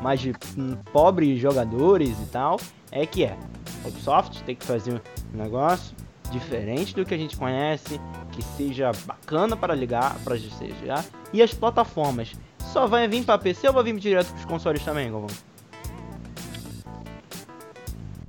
[0.00, 2.58] mas de hum, pobres jogadores e tal,
[2.90, 3.36] é que é.
[3.84, 5.02] Ubisoft tem que fazer
[5.34, 5.94] um negócio
[6.30, 8.00] diferente do que a gente conhece,
[8.32, 11.04] que seja bacana para ligar, para jogar.
[11.30, 14.82] E as plataformas, só vai vir para PC ou vai vir direto para os consoles
[14.82, 15.28] também, Galvão?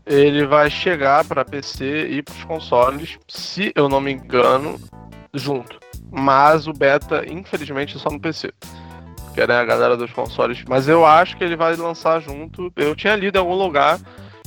[0.06, 4.78] Ele vai chegar para PC e para os consoles, se eu não me engano,
[5.34, 5.80] junto.
[6.12, 8.52] Mas o beta, infelizmente, é só no PC.
[9.34, 10.64] Que é né, a galera dos consoles.
[10.68, 12.72] Mas eu acho que ele vai lançar junto.
[12.76, 14.00] Eu tinha lido em algum lugar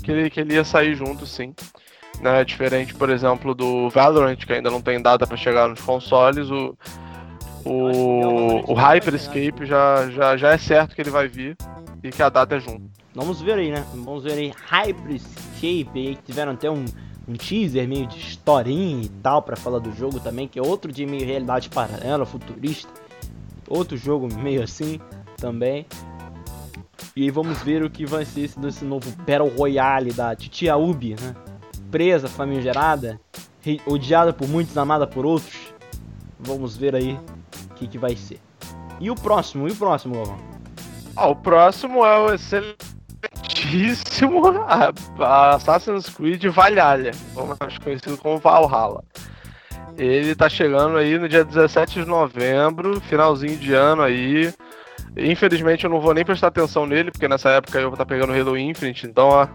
[0.02, 1.54] que ele, que ele ia sair junto, sim.
[2.20, 2.44] né?
[2.44, 6.76] Diferente, por exemplo, do Valorant, que ainda não tem data para chegar nos consoles, o,
[7.64, 11.56] o, o Hyperscape já, já, já é certo que ele vai vir
[12.02, 12.90] e que a data é junto.
[13.14, 13.84] Vamos ver aí, né?
[13.94, 16.84] Vamos ver aí Hyperscape aí, que tiveram até um,
[17.26, 20.92] um teaser meio de historinha e tal para falar do jogo também, que é outro
[20.92, 22.90] de meio realidade paralela, futurista.
[23.68, 25.00] Outro jogo meio assim
[25.38, 25.87] também.
[27.16, 31.14] E vamos ver o que vai ser esse, desse novo Battle Royale da Titia Ubi,
[31.14, 31.34] né?
[31.90, 33.20] Presa, famigerada,
[33.87, 35.72] odiada por muitos, amada por outros.
[36.38, 37.18] Vamos ver aí
[37.70, 38.40] o que, que vai ser.
[39.00, 39.68] E o próximo?
[39.68, 40.38] E o próximo, Galvão?
[41.16, 42.34] Ah, o próximo é o
[43.64, 44.42] excelentíssimo
[45.18, 47.11] Assassin's Creed Valhalla,
[47.61, 49.03] mais conhecido como Valhalla.
[49.96, 54.53] Ele tá chegando aí no dia 17 de novembro, finalzinho de ano aí.
[55.16, 58.09] Infelizmente eu não vou nem prestar atenção nele, porque nessa época eu vou estar tá
[58.09, 59.46] pegando Halo Infinite, então ó,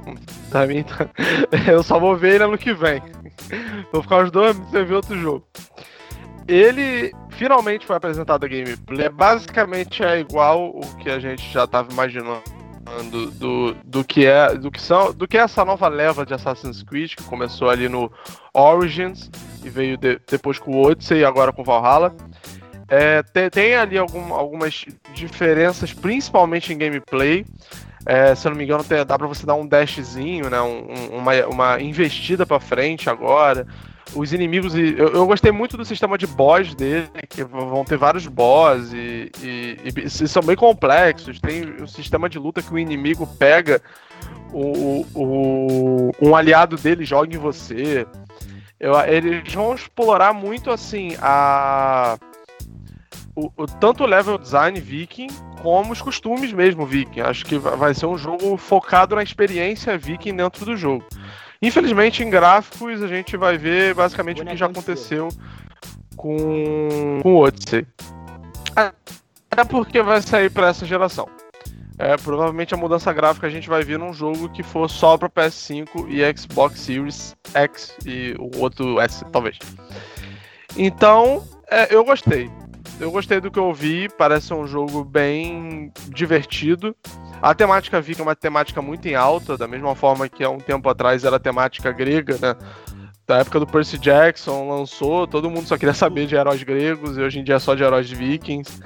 [0.50, 1.10] pra mim tá...
[1.70, 3.02] eu só vou ver ele ano que vem.
[3.92, 5.46] Vou ficar uns dois sem ver outro jogo.
[6.48, 9.10] Ele finalmente foi apresentado a gameplay.
[9.10, 12.42] Basicamente é igual o que a gente já estava imaginando
[13.12, 16.34] do, do, do, que é do que são do que é essa nova leva de
[16.34, 18.12] Assassin's Creed que começou ali no
[18.54, 19.30] Origins
[19.64, 22.16] e veio de, depois com o Odyssey e agora com Valhalla.
[22.88, 27.46] É, tem, tem, ali algum, algumas diferenças, principalmente em gameplay.
[28.06, 30.60] É, se eu não me engano, tem, dá pra você dar um dashzinho, né?
[30.60, 33.68] Um, uma, uma investida pra frente agora.
[34.16, 34.74] Os inimigos.
[34.76, 39.32] Eu, eu, gostei muito do sistema de boss dele, que vão ter vários boss e,
[39.42, 41.40] e, e, são bem complexos.
[41.40, 43.82] Tem um sistema de luta que o inimigo pega
[44.52, 48.06] o, o, um aliado dele joga em você.
[48.80, 52.18] Eu, eles vão explorar muito assim a
[53.36, 55.28] o, o, tanto o level design viking
[55.62, 57.22] como os costumes mesmo viking.
[57.22, 61.06] Acho que vai ser um jogo focado na experiência viking dentro do jogo.
[61.62, 65.28] Infelizmente, em gráficos, a gente vai ver basicamente o que já aconteceu
[66.16, 67.86] com, com o Odyssey.
[69.52, 71.28] Até porque vai sair para essa geração.
[71.98, 75.30] É, provavelmente a mudança gráfica a gente vai ver num jogo que for só para
[75.30, 79.60] PS5 e Xbox Series X e o outro S, talvez.
[80.78, 82.50] Então, é, eu gostei.
[83.02, 86.96] Eu gostei do que eu vi, parece um jogo bem divertido.
[87.42, 90.58] A temática viking é uma temática muito em alta, da mesma forma que há um
[90.58, 92.56] tempo atrás era a temática grega, né?
[93.26, 97.22] Da época do Percy Jackson lançou, todo mundo só queria saber de heróis gregos e
[97.22, 98.82] hoje em dia é só de heróis vikings.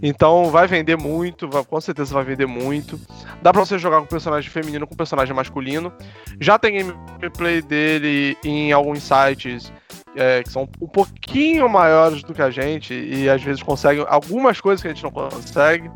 [0.00, 2.98] Então vai vender muito, vai, com certeza vai vender muito.
[3.42, 5.92] Dá pra você jogar com personagem feminino com personagem masculino.
[6.40, 9.72] Já tem gameplay dele em alguns sites
[10.14, 14.60] é, que são um pouquinho maiores do que a gente e às vezes conseguem algumas
[14.60, 15.90] coisas que a gente não consegue.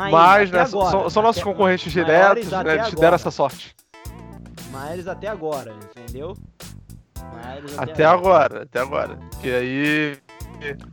[0.00, 3.76] Aí, mas né, agora, são, são nossos concorrentes diretos, né, eles te deram essa sorte.
[4.72, 6.34] Mas até agora, entendeu?
[7.76, 8.46] até, até agora.
[8.46, 9.18] agora, até agora.
[9.42, 10.18] Que aí.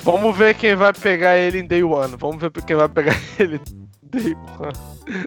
[0.03, 2.17] Vamos ver quem vai pegar ele em Day One.
[2.17, 5.17] Vamos ver quem vai pegar ele em Day One.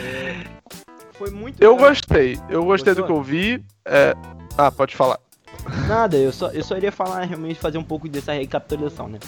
[0.00, 0.44] É,
[1.12, 1.62] foi muito.
[1.62, 1.90] Eu legal.
[1.90, 2.38] gostei.
[2.48, 2.94] Eu gostei Gostou?
[2.94, 3.62] do que eu vi.
[3.84, 4.14] É...
[4.56, 5.18] Ah, pode falar.
[5.86, 9.18] Nada, eu só, eu só iria falar realmente fazer um pouco dessa recapitulação, né?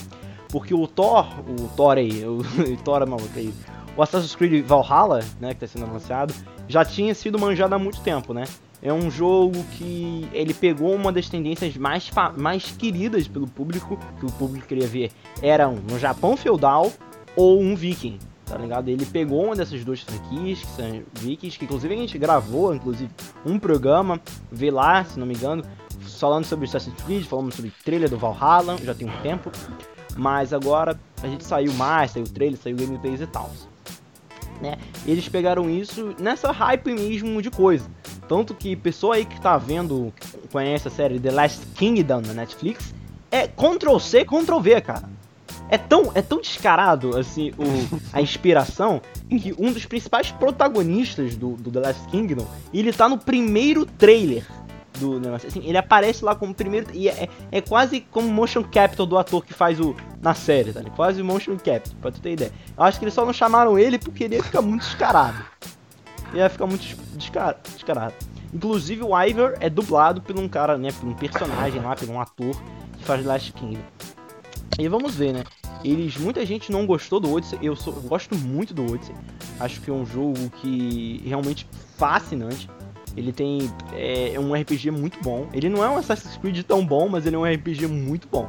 [0.50, 2.38] Porque o Thor, o Thor aí, o,
[2.72, 3.52] o Thor maluco aí,
[3.96, 6.34] o Assassin's Creed Valhalla, né, que tá sendo anunciado,
[6.68, 8.44] já tinha sido manjado há muito tempo, né?
[8.82, 14.24] É um jogo que ele pegou uma das tendências mais, mais queridas pelo público, que
[14.24, 16.90] o público queria ver, era um Japão feudal
[17.36, 18.88] ou um viking, tá ligado?
[18.88, 23.10] Ele pegou uma dessas duas franquias, que são vikings, que inclusive a gente gravou, inclusive,
[23.44, 24.18] um programa,
[24.50, 25.62] vê lá, se não me engano,
[26.18, 29.52] falando sobre Assassin's Creed, falando sobre trilha do Valhalla, já tem um tempo.
[30.20, 33.50] Mas agora a gente saiu mais, saiu trailer, saiu gameplays e tal.
[34.60, 34.76] Né?
[35.06, 37.90] Eles pegaram isso nessa hype mesmo de coisa.
[38.28, 40.12] Tanto que pessoa aí que tá vendo,
[40.52, 42.94] conhece a série The Last Kingdom na Netflix,
[43.30, 45.08] é Ctrl C, Ctrl V, cara.
[45.70, 51.52] É tão, é tão descarado assim o, a inspiração que um dos principais protagonistas do,
[51.52, 54.44] do The Last Kingdom, ele tá no primeiro trailer
[55.00, 55.48] do negócio.
[55.48, 56.86] Assim, ele aparece lá como primeiro.
[56.92, 59.96] E é, é quase como motion capture do ator que faz o.
[60.20, 60.82] Na série, tá?
[60.94, 62.52] Quase motion capture, pra tu ter ideia.
[62.76, 65.42] Eu acho que eles só não chamaram ele porque ele ia ficar muito descarado.
[66.34, 68.14] Ia ficar muito descar, descarado.
[68.52, 70.90] Inclusive o Ivor é dublado por um cara, né?
[70.92, 72.54] Por um personagem lá, por um ator
[72.98, 73.82] que faz Last Kingdom.
[74.78, 75.44] E vamos ver, né?
[75.84, 77.58] Eles, muita gente não gostou do Odyssey.
[77.62, 79.14] Eu, sou, eu gosto muito do Odyssey.
[79.58, 82.68] Acho que é um jogo que realmente fascinante.
[83.16, 85.48] Ele tem é, um RPG muito bom.
[85.52, 88.48] Ele não é um Assassin's Creed tão bom, mas ele é um RPG muito bom.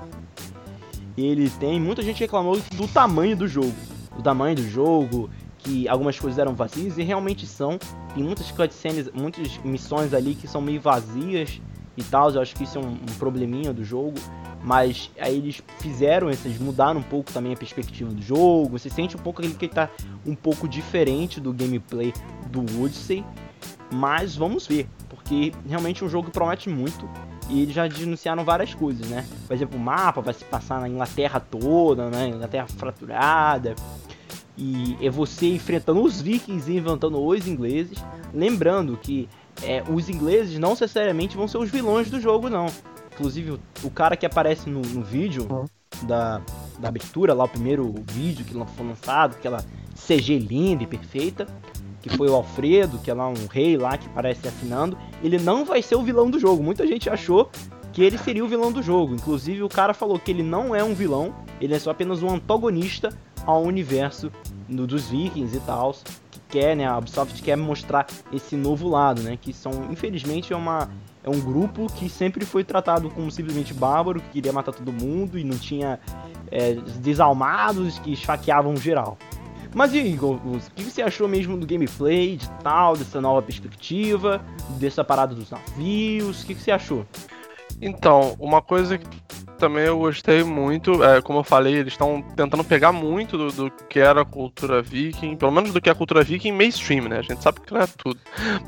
[1.17, 1.79] Ele tem.
[1.79, 3.73] Muita gente reclamou do tamanho do jogo.
[4.15, 7.79] Do tamanho do jogo, que algumas coisas eram vazias e realmente são.
[8.13, 11.61] Tem muitas cutscenes, muitas missões ali que são meio vazias
[11.97, 12.29] e tal.
[12.31, 14.15] Eu acho que isso é um, um probleminha do jogo.
[14.63, 18.77] Mas aí eles fizeram, eles mudaram um pouco também a perspectiva do jogo.
[18.77, 19.89] Você sente um pouco aquele que tá
[20.25, 22.13] um pouco diferente do gameplay
[22.51, 23.25] do Odyssey.
[23.91, 27.09] Mas vamos ver, porque realmente é um jogo que promete muito.
[27.49, 29.25] E eles já denunciaram várias coisas, né?
[29.45, 32.29] Por exemplo, o mapa vai se passar na Inglaterra toda, né?
[32.29, 33.75] Inglaterra fraturada.
[34.57, 37.97] E é você enfrentando os vikings e inventando os ingleses.
[38.33, 39.27] Lembrando que
[39.63, 42.67] é, os ingleses não necessariamente vão ser os vilões do jogo, não.
[43.13, 45.65] Inclusive, o, o cara que aparece no, no vídeo uhum.
[46.03, 46.41] da,
[46.79, 49.65] da abertura, lá o primeiro vídeo que foi lançado, aquela
[49.95, 51.45] CG linda e perfeita,
[52.01, 55.63] que foi o Alfredo, que é lá um rei lá que parece afinando, ele não
[55.63, 56.63] vai ser o vilão do jogo.
[56.63, 57.49] Muita gente achou
[57.93, 59.13] que ele seria o vilão do jogo.
[59.13, 62.29] Inclusive, o cara falou que ele não é um vilão, ele é só apenas um
[62.29, 63.09] antagonista
[63.45, 64.31] ao universo
[64.67, 65.93] do, dos vikings e tal.
[66.31, 66.85] Que quer, né?
[66.85, 69.37] A Ubisoft quer mostrar esse novo lado, né?
[69.39, 70.89] Que são, infelizmente, é uma.
[71.23, 75.37] É um grupo que sempre foi tratado como simplesmente bárbaro, que queria matar todo mundo
[75.37, 75.99] e não tinha
[76.49, 79.19] é, desalmados que esfaqueavam geral.
[79.73, 84.41] Mas e aí, o que você achou mesmo do gameplay, de tal, dessa nova perspectiva,
[84.71, 86.43] dessa parada dos navios?
[86.43, 87.05] O que você achou?
[87.81, 89.07] Então, uma coisa que
[89.57, 93.71] também eu gostei muito, é, como eu falei, eles estão tentando pegar muito do, do,
[93.87, 97.19] que era a cultura viking, pelo menos do que é a cultura viking mainstream, né?
[97.19, 98.19] A gente sabe que não é tudo.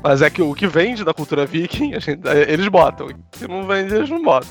[0.02, 3.08] Mas é que o que vende da cultura viking, gente, é, eles botam.
[3.08, 4.48] O que não vende, eles não botam.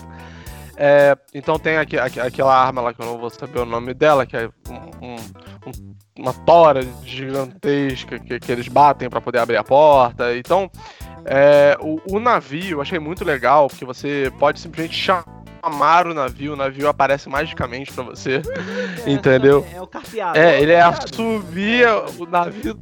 [0.75, 3.93] É, então tem aqui, aqui, aquela arma lá que eu não vou saber o nome
[3.93, 9.39] dela, que é um, um, um, uma tora gigantesca que, que eles batem para poder
[9.39, 10.36] abrir a porta.
[10.38, 10.70] Então,
[11.26, 16.53] é, o, o, navio eu achei muito legal, porque você pode simplesmente chamar o navio,
[16.53, 18.41] o navio aparece magicamente para você,
[19.05, 19.66] é, entendeu?
[19.74, 20.38] É, o carpeado.
[20.38, 22.78] É, ele é assovia, o navio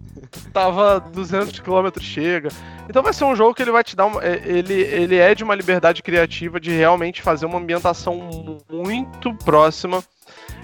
[0.51, 2.49] tava 200 km chega.
[2.89, 5.33] Então vai ser um jogo que ele vai te dar uma, é, ele, ele é
[5.33, 10.03] de uma liberdade criativa de realmente fazer uma ambientação muito próxima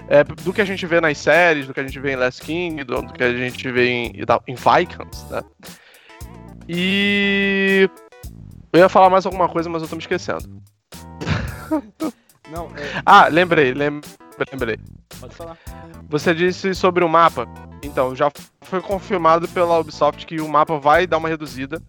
[0.08, 2.42] é, do que a gente vê nas séries, do que a gente vê em Last
[2.42, 4.12] King, do, do que a gente vê em,
[4.46, 5.42] em Vikings, né?
[6.68, 7.88] E.
[8.72, 10.62] Eu ia falar mais alguma coisa, mas eu tô me esquecendo.
[12.50, 13.02] Não, é...
[13.04, 14.10] Ah, lembrei, lembrei,
[14.52, 14.78] lembrei.
[15.20, 15.58] Pode falar.
[16.08, 17.46] Você disse sobre o mapa.
[17.82, 18.30] Então, já
[18.62, 21.80] foi confirmado pela Ubisoft que o mapa vai dar uma reduzida.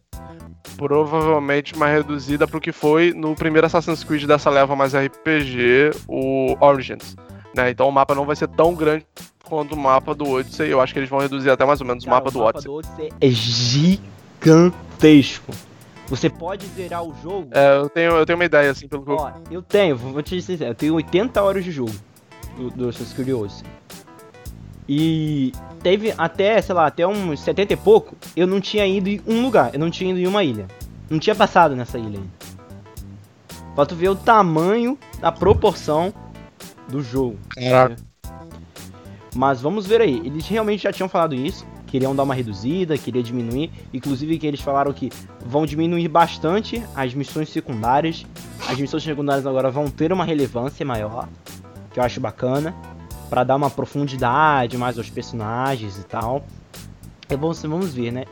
[0.78, 6.56] Provavelmente uma reduzida pro que foi no primeiro Assassin's Creed dessa leva mais RPG, o
[6.60, 7.16] Origins.
[7.56, 7.70] Né?
[7.72, 9.06] Então o mapa não vai ser tão grande
[9.46, 10.70] quanto o mapa do Odyssey.
[10.70, 12.40] Eu acho que eles vão reduzir até mais ou menos Cara, o mapa, o do,
[12.40, 12.72] mapa Odyssey.
[12.72, 13.14] do Odyssey.
[13.20, 13.30] É
[14.40, 15.52] gigantesco.
[16.08, 17.50] Você pode zerar o jogo.
[17.52, 20.36] É, eu tenho, eu tenho uma ideia, assim, pelo que Ó, eu tenho, vou te
[20.36, 21.94] dizer, eu tenho 80 horas de jogo
[22.58, 23.66] do, do Assassin's Creed Odyssey.
[24.88, 25.52] E
[25.84, 29.44] teve até, sei lá, até uns 70 e pouco, eu não tinha ido em um
[29.44, 30.68] lugar, eu não tinha ido em uma ilha.
[31.08, 32.40] Não tinha passado nessa ilha ainda.
[33.76, 36.12] Pra tu ver o tamanho, a proporção
[36.90, 37.38] do jogo.
[37.56, 37.96] Caraca.
[39.36, 40.22] Mas vamos ver aí.
[40.26, 41.66] Eles realmente já tinham falado isso.
[41.88, 43.72] Queriam dar uma reduzida, queria diminuir.
[43.94, 45.10] Inclusive que eles falaram que
[45.46, 48.26] vão diminuir bastante as missões secundárias.
[48.68, 51.28] As missões secundárias agora vão ter uma relevância maior.
[51.92, 52.76] Que eu acho bacana.
[53.30, 56.44] para dar uma profundidade mais aos personagens e tal.
[57.30, 58.26] É bom, vamos ver, né?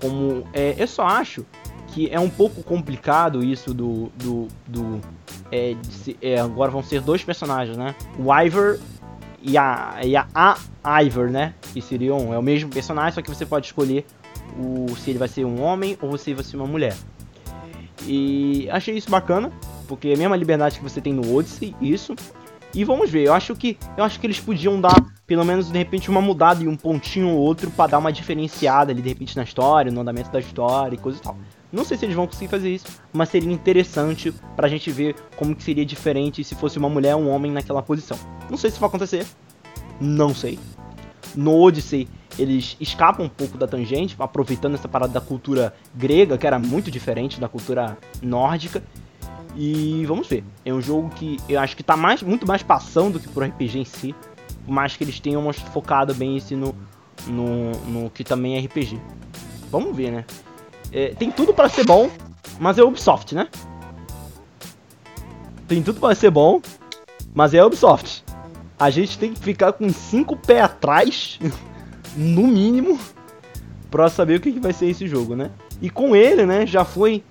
[0.00, 0.46] Como.
[0.52, 1.44] É, eu só acho
[1.92, 4.10] que é um pouco complicado isso do.
[4.16, 5.00] do, do
[5.50, 5.74] é,
[6.22, 7.94] é, agora vão ser dois personagens, né?
[8.18, 8.78] O Ivor
[9.42, 11.54] e a, e a, a Ivor, né?
[11.72, 12.32] Que seriam.
[12.32, 14.04] É o mesmo personagem, só que você pode escolher
[14.58, 16.96] o, se ele vai ser um homem ou se vai ser uma mulher.
[18.06, 19.52] E achei isso bacana,
[19.86, 22.14] porque é a mesma liberdade que você tem no Odyssey, isso.
[22.72, 24.94] E vamos ver, eu acho que eu acho que eles podiam dar
[25.26, 28.92] pelo menos de repente uma mudada e um pontinho ou outro para dar uma diferenciada
[28.92, 31.36] ali de repente na história, no andamento da história e coisa e tal.
[31.72, 35.54] Não sei se eles vão conseguir fazer isso, mas seria interessante pra gente ver como
[35.54, 38.18] que seria diferente se fosse uma mulher ou um homem naquela posição.
[38.48, 39.24] Não sei se vai acontecer,
[40.00, 40.58] não sei.
[41.34, 42.08] No Odyssey,
[42.38, 46.90] eles escapam um pouco da tangente, aproveitando essa parada da cultura grega, que era muito
[46.90, 48.82] diferente da cultura nórdica.
[49.56, 50.44] E vamos ver.
[50.64, 53.44] É um jogo que eu acho que tá mais, muito mais passando do que pro
[53.44, 54.14] RPG em si.
[54.66, 56.74] Mas que eles tenham focado bem esse no,
[57.26, 59.00] no, no que também é RPG.
[59.70, 60.24] Vamos ver, né?
[60.92, 62.10] É, tem tudo para ser bom,
[62.58, 63.48] mas é Ubisoft, né?
[65.68, 66.60] Tem tudo para ser bom,
[67.32, 68.24] mas é Ubisoft.
[68.78, 71.38] A gente tem que ficar com cinco pés atrás,
[72.16, 72.98] no mínimo,
[73.90, 75.50] para saber o que, que vai ser esse jogo, né?
[75.82, 77.24] E com ele, né, já foi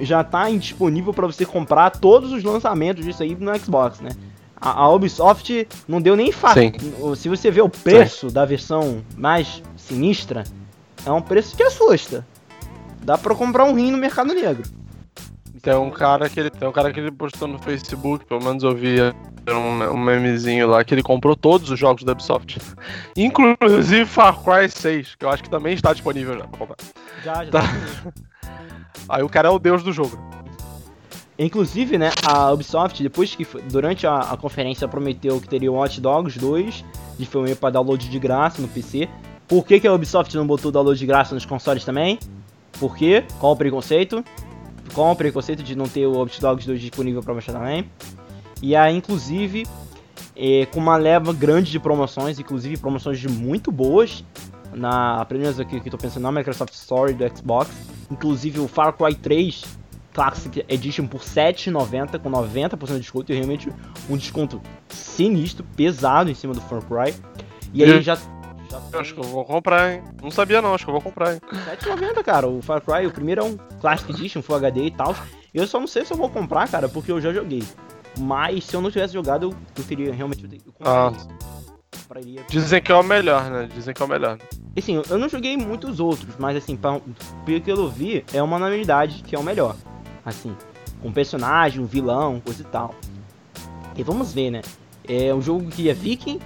[0.00, 4.10] já tá disponível para você comprar todos os lançamentos disso aí no Xbox, né?
[4.56, 6.60] A, a Ubisoft não deu nem fato.
[7.16, 8.34] Se você vê o preço Sim.
[8.34, 10.44] da versão mais sinistra,
[11.04, 12.26] é um preço que assusta.
[13.04, 14.62] Dá pra comprar um rim no mercado negro.
[15.62, 18.62] Tem um cara que ele tem um cara que ele postou no Facebook, pelo menos
[18.62, 18.96] eu vi
[19.48, 22.58] um, um memezinho lá que ele comprou todos os jogos da Ubisoft.
[23.16, 26.76] Inclusive Far Cry 6, que eu acho que também está disponível já pra comprar.
[27.24, 27.60] Já, já Tá.
[27.62, 28.12] tá.
[29.08, 30.18] Aí o cara é o deus do jogo.
[31.38, 35.74] Inclusive, né, a Ubisoft, depois que foi- durante a, a conferência prometeu que teria o
[35.74, 36.84] Watch Dogs 2
[37.18, 39.08] disponível para download de graça no PC.
[39.48, 42.18] Por que, que a Ubisoft não botou download de graça nos consoles também?
[42.78, 43.24] Por quê?
[43.38, 44.24] Qual o preconceito?
[44.92, 47.90] Qual o preconceito de não ter o Watch Dogs 2 disponível para baixar também?
[48.62, 49.66] E aí, inclusive,
[50.36, 54.24] é, com uma leva grande de promoções, inclusive promoções de muito boas,
[54.72, 57.70] na apenas aqui que tô pensando na Microsoft Store do Xbox,
[58.10, 59.64] inclusive o Far Cry 3
[60.12, 63.70] Classic Edition por R$ 7,90 com 90% de desconto e realmente
[64.08, 67.14] um desconto sinistro, pesado em cima do Far Cry.
[67.72, 68.18] E aí já, já
[68.92, 70.02] Eu acho que eu vou comprar, hein?
[70.22, 71.40] Não sabia não, acho que eu vou comprar, hein?
[71.80, 72.48] 7,90, cara.
[72.48, 75.14] O Far Cry, o primeiro é um Classic Edition, Full HD e tal.
[75.52, 77.62] Eu só não sei se eu vou comprar, cara, porque eu já joguei.
[78.18, 80.44] Mas se eu não tivesse jogado, eu, eu teria realmente.
[80.44, 81.12] Eu Ah.
[82.02, 82.42] compraria.
[82.48, 83.68] Dizem que é o melhor, né?
[83.74, 84.38] Dizem que é o melhor.
[84.76, 87.00] Assim, eu não joguei muitos outros, mas assim, pra,
[87.44, 89.76] pelo que eu vi, é uma unanimidade que é o melhor.
[90.24, 90.56] Assim,
[91.02, 92.94] com personagem, um vilão, coisa e tal.
[93.96, 94.62] E vamos ver, né?
[95.06, 96.40] É um jogo que é viking,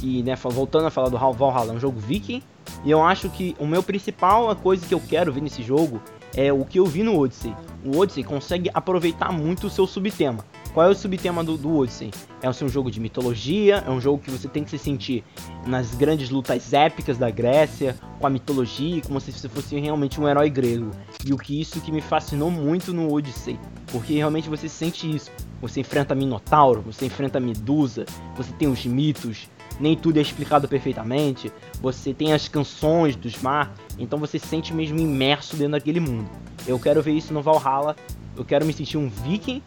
[0.00, 2.42] que, né, voltando a falar do Hal- Valhalla, é um jogo viking.
[2.84, 6.00] E eu acho que o meu principal coisa que eu quero ver nesse jogo
[6.34, 7.54] é o que eu vi no Odyssey.
[7.84, 10.44] O Odyssey consegue aproveitar muito o seu subtema.
[10.72, 12.12] Qual é o subtema do, do Odyssey?
[12.40, 15.24] É um jogo de mitologia, é um jogo que você tem que se sentir
[15.66, 20.28] nas grandes lutas épicas da Grécia, com a mitologia, como se você fosse realmente um
[20.28, 20.92] herói grego.
[21.26, 23.58] E o que isso que me fascinou muito no Odyssey,
[23.90, 25.30] porque realmente você sente isso.
[25.60, 29.48] Você enfrenta Minotauro, você enfrenta Medusa, você tem os mitos,
[29.80, 31.50] nem tudo é explicado perfeitamente,
[31.80, 36.28] você tem as canções dos mar, então você se sente mesmo imerso dentro daquele mundo.
[36.66, 37.96] Eu quero ver isso no Valhalla,
[38.36, 39.62] eu quero me sentir um viking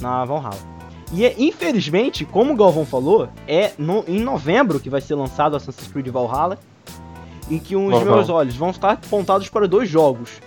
[0.00, 0.58] na Valhalla.
[1.12, 5.54] E é, infelizmente, como o Galvão falou, é no- em novembro que vai ser lançado
[5.54, 6.58] Assassin's Creed Valhalla.
[7.50, 10.40] E que os meus olhos vão estar apontados para dois jogos: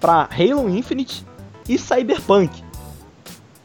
[0.00, 1.22] para Halo Infinite
[1.68, 2.64] e Cyberpunk.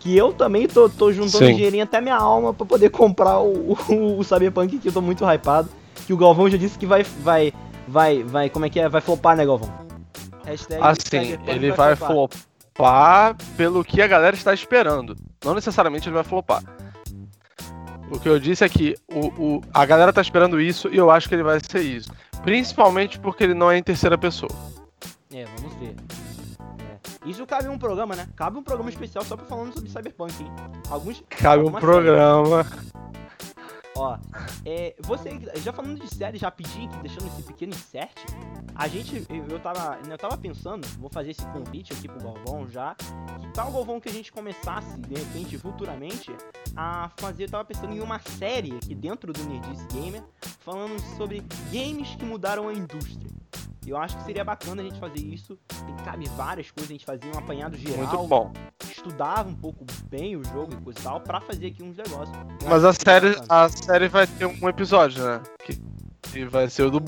[0.05, 1.55] Que eu também tô, tô juntando Sim.
[1.55, 5.25] dinheirinho até minha alma para poder comprar o, o, o Cyberpunk, que eu tô muito
[5.25, 5.67] hypado.
[6.05, 7.01] Que o Galvão já disse que vai.
[7.01, 7.51] vai.
[7.87, 8.21] vai.
[8.21, 8.49] vai.
[8.51, 8.87] como é que é?
[8.87, 9.73] Vai flopar, né, Galvão?
[10.45, 15.15] Hashtag Assim, ele vai flopar pelo que a galera está esperando.
[15.43, 16.61] Não necessariamente ele vai flopar.
[18.11, 19.25] O que eu disse é que o,
[19.55, 22.11] o- a galera tá esperando isso e eu acho que ele vai ser isso.
[22.43, 24.51] Principalmente porque ele não é em terceira pessoa.
[25.33, 25.64] É, vamos.
[27.25, 28.27] Isso cabe um programa, né?
[28.35, 30.51] Cabe um programa especial só pra falando sobre Cyberpunk, hein?
[30.89, 31.23] Alguns.
[31.29, 32.65] Cabe um programa.
[33.97, 34.17] Ó,
[34.65, 35.29] é, você,
[35.63, 38.13] já falando de série, já pedi deixando esse pequeno insert,
[38.75, 42.67] a gente, eu, eu tava, eu tava pensando, vou fazer esse convite aqui pro Galvão
[42.67, 42.93] já,
[43.39, 46.29] que tal Galvão que a gente começasse, de repente, futuramente,
[46.75, 50.21] a fazer, eu tava pensando em uma série aqui dentro do Nerdice Gamer,
[50.59, 53.29] falando sobre games que mudaram a indústria.
[53.85, 57.05] Eu acho que seria bacana a gente fazer isso, tem, cabe várias coisas, a gente
[57.05, 58.53] fazia um apanhado geral, Muito bom.
[58.89, 62.35] estudava um pouco bem o jogo e coisa e tal, pra fazer aqui uns negócios.
[62.63, 63.45] Eu Mas a série, bacana.
[63.49, 65.41] a série vai ter um episódio, né?
[65.63, 65.79] Que,
[66.31, 66.99] que vai ser o do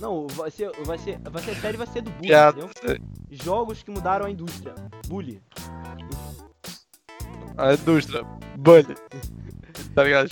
[0.00, 2.60] Não, vai ser, vai ser, vai ser a série vai ser do Bully, Piada.
[2.60, 2.98] entendeu?
[3.30, 4.74] Jogos que mudaram a indústria.
[5.06, 5.40] Bully.
[7.56, 8.22] A indústria.
[8.58, 8.94] Bully.
[9.94, 10.28] Tá ligado?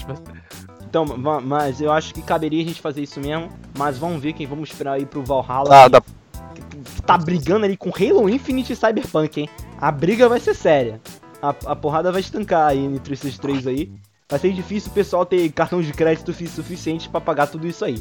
[0.94, 3.48] Então, ma- mas eu acho que caberia a gente fazer isso mesmo.
[3.76, 5.84] Mas vamos ver quem vamos esperar aí pro Valhalla.
[5.84, 9.48] ah, dá que, que tá brigando ali com Halo Infinite e Cyberpunk, hein?
[9.80, 11.00] A briga vai ser séria.
[11.42, 13.90] A, a porrada vai estancar aí entre esses três aí.
[14.30, 17.84] Vai ser difícil o pessoal ter cartão de crédito fi- suficiente pra pagar tudo isso
[17.84, 18.00] aí.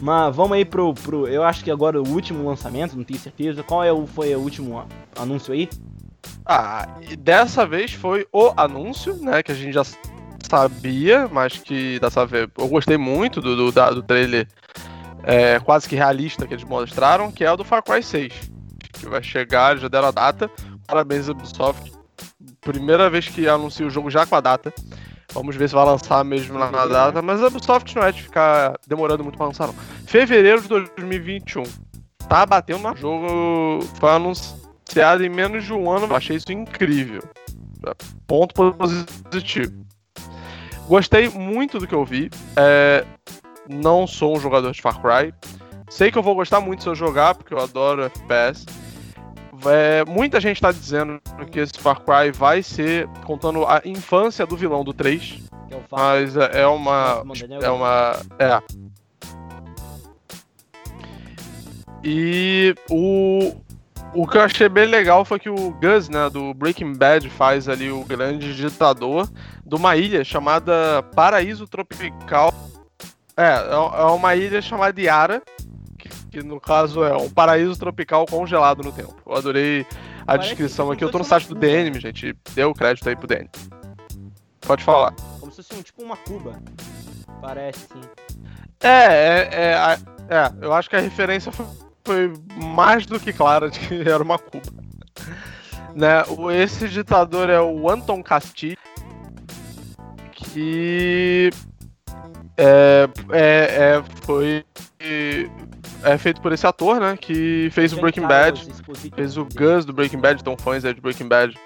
[0.00, 1.28] Mas vamos aí pro, pro.
[1.28, 3.62] Eu acho que agora o último lançamento, não tenho certeza.
[3.62, 4.84] Qual é o, foi o último
[5.16, 5.68] anúncio aí?
[6.44, 9.40] Ah, e dessa vez foi o anúncio, né?
[9.40, 9.84] Que a gente já
[10.44, 14.46] sabia, mas que dessa vez eu gostei muito do, do, do trailer
[15.22, 18.32] é, quase que realista que eles mostraram, que é o do Far Cry 6.
[18.92, 20.50] Que vai chegar, já deram a data.
[20.86, 21.92] Parabéns, Ubisoft.
[22.60, 24.72] Primeira vez que anuncia o jogo já com a data.
[25.32, 28.22] Vamos ver se vai lançar mesmo na, na data, mas a Ubisoft não é de
[28.22, 29.74] ficar demorando muito pra lançar, não.
[30.06, 31.64] Fevereiro de 2021.
[32.28, 33.82] Tá batendo no jogo.
[33.98, 36.14] Foi anunciado em menos de um ano.
[36.14, 37.22] Achei isso incrível.
[38.26, 39.84] Ponto positivo.
[40.86, 42.30] Gostei muito do que eu vi.
[42.56, 43.04] É,
[43.68, 45.34] não sou um jogador de Far Cry.
[45.88, 48.66] Sei que eu vou gostar muito se eu jogar, porque eu adoro FPS.
[49.66, 51.20] É, muita gente está dizendo
[51.50, 55.40] que esse Far Cry vai ser contando a infância do vilão do 3.
[55.90, 57.24] Mas é, é uma.
[57.62, 58.20] É uma.
[58.38, 58.60] É.
[62.02, 63.54] E o,
[64.14, 67.68] o que eu achei bem legal foi que o Gus, né, do Breaking Bad, faz
[67.68, 69.28] ali o grande ditador
[69.64, 72.54] de uma ilha chamada Paraíso Tropical.
[73.36, 75.42] É, é, é uma ilha chamada Yara,
[75.98, 79.16] que, que no caso é um paraíso tropical congelado no tempo.
[79.26, 79.86] Eu adorei
[80.20, 81.02] a Parece descrição aqui.
[81.02, 82.36] Eu tô no site do DN, gente.
[82.54, 83.50] Deu crédito aí pro DN.
[84.60, 85.12] Pode falar.
[85.40, 86.62] Como se fosse um, tipo uma Cuba.
[87.40, 88.00] Parece, sim.
[88.80, 89.98] É, é, é,
[90.28, 91.66] é, eu acho que a referência foi,
[92.04, 92.32] foi
[92.62, 94.84] mais do que clara de que era uma Cuba.
[95.94, 96.22] Né,
[96.60, 98.76] esse ditador é o Anton Castillo,
[100.32, 101.50] que
[102.56, 104.64] é, é, é, foi
[106.02, 107.16] é feito por esse ator, né?
[107.16, 108.66] Que fez o Breaking Bad.
[109.14, 111.58] Fez o Gus do Breaking Bad, tão fãs aí de Breaking Bad.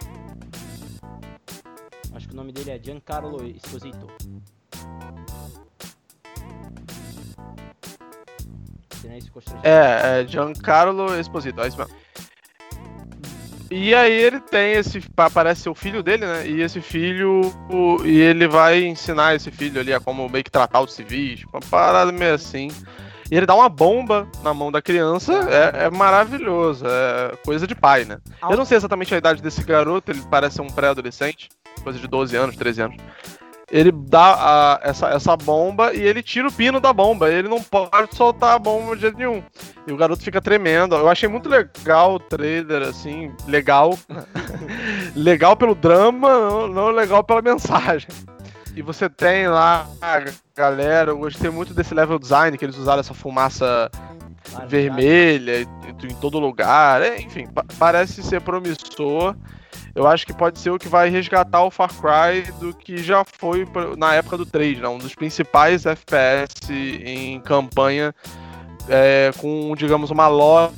[2.14, 4.07] Acho que o nome dele é Giancarlo Esposito.
[9.62, 11.95] É, é Giancarlo Esposito, é isso mesmo.
[13.71, 15.03] E aí ele tem esse.
[15.16, 16.47] Aparece ser o filho dele, né?
[16.47, 17.43] E esse filho.
[17.71, 21.45] O, e ele vai ensinar esse filho ali a como meio que tratar os civis.
[21.53, 22.69] Uma parada meio assim.
[23.31, 25.35] E ele dá uma bomba na mão da criança.
[25.51, 26.87] É, é maravilhoso.
[26.87, 28.19] É coisa de pai, né?
[28.49, 31.51] Eu não sei exatamente a idade desse garoto, ele parece ser um pré-adolescente.
[31.85, 32.97] Coisa de 12 anos, 13 anos
[33.71, 37.31] ele dá a, essa, essa bomba e ele tira o pino da bomba.
[37.31, 39.43] Ele não pode soltar a bomba de jeito nenhum.
[39.87, 40.95] E o garoto fica tremendo.
[40.95, 43.99] Eu achei muito legal o trailer, assim, legal.
[45.14, 48.09] legal pelo drama, não, não legal pela mensagem.
[48.75, 49.87] E você tem lá
[50.57, 53.91] galera, eu gostei muito desse level design, que eles usaram essa fumaça
[54.66, 57.03] vermelha em, em todo lugar.
[57.03, 59.37] É, enfim, pa parece ser promissor
[59.99, 63.25] eu acho que pode ser o que vai resgatar o Far Cry do que já
[63.25, 64.87] foi na época do 3, né?
[64.87, 68.15] um dos principais FPS em campanha
[68.89, 70.73] é, com, digamos, uma lore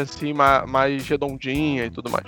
[0.00, 2.26] assim, mais redondinha e tudo mais.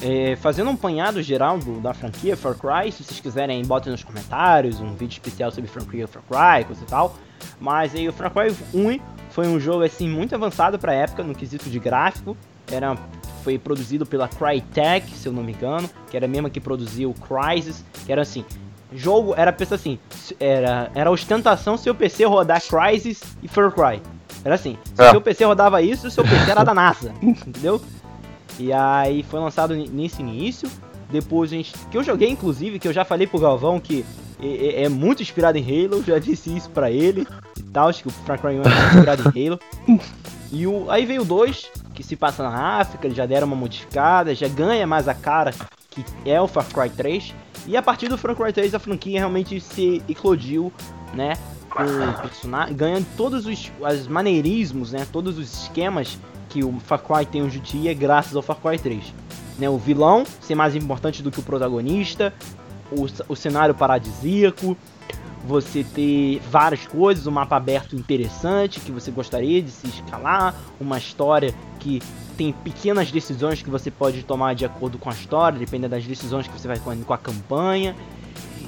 [0.00, 4.02] É, fazendo um apanhado geral do, da franquia Far Cry, se vocês quiserem, botem nos
[4.02, 7.14] comentários um vídeo especial sobre franquia Far Cry, coisa e tal.
[7.60, 11.22] Mas aí o Far Cry 1 foi um jogo assim muito avançado para a época
[11.22, 12.34] no quesito de gráfico.
[12.72, 12.96] Era
[13.46, 17.14] foi produzido pela Crytek, se eu não me engano, que era a mesma que produziu
[17.14, 18.44] Crysis, que era assim,
[18.92, 20.00] jogo era pensa assim,
[20.40, 24.02] era era ostentação seu PC rodar Crysis e Far Cry.
[24.44, 25.10] Era assim, se é.
[25.12, 27.80] seu PC rodava isso, o seu PC era da NASA, entendeu?
[28.58, 30.68] E aí foi lançado nesse início.
[31.08, 31.72] Depois a gente.
[31.88, 34.04] Que eu joguei, inclusive, que eu já falei pro Galvão que
[34.42, 37.24] é, é muito inspirado em Halo, já disse isso pra ele
[37.56, 39.60] e tal, acho que o Far Cry 1 é inspirado em Halo.
[40.50, 43.56] E o, aí veio o 2, que se passa na África, eles já deram uma
[43.56, 45.52] modificada, já ganha mais a cara
[45.90, 47.34] que é o Far Cry 3.
[47.66, 50.70] E a partir do Far Cry 3 a franquia realmente se eclodiu,
[51.14, 51.32] né?
[52.70, 55.06] Ganhando todos os, os maneirismos, né?
[55.10, 56.18] Todos os esquemas
[56.50, 59.14] que o Far Cry tem hoje em dia graças ao Far Cry 3.
[59.58, 62.32] Né, o vilão ser mais importante do que o protagonista,
[62.92, 64.76] o, o cenário paradisíaco,
[65.46, 70.98] você ter várias coisas, um mapa aberto interessante que você gostaria de se escalar, uma
[70.98, 72.02] história que
[72.36, 76.46] tem pequenas decisões que você pode tomar de acordo com a história, dependendo das decisões
[76.46, 77.94] que você vai tomando com a campanha.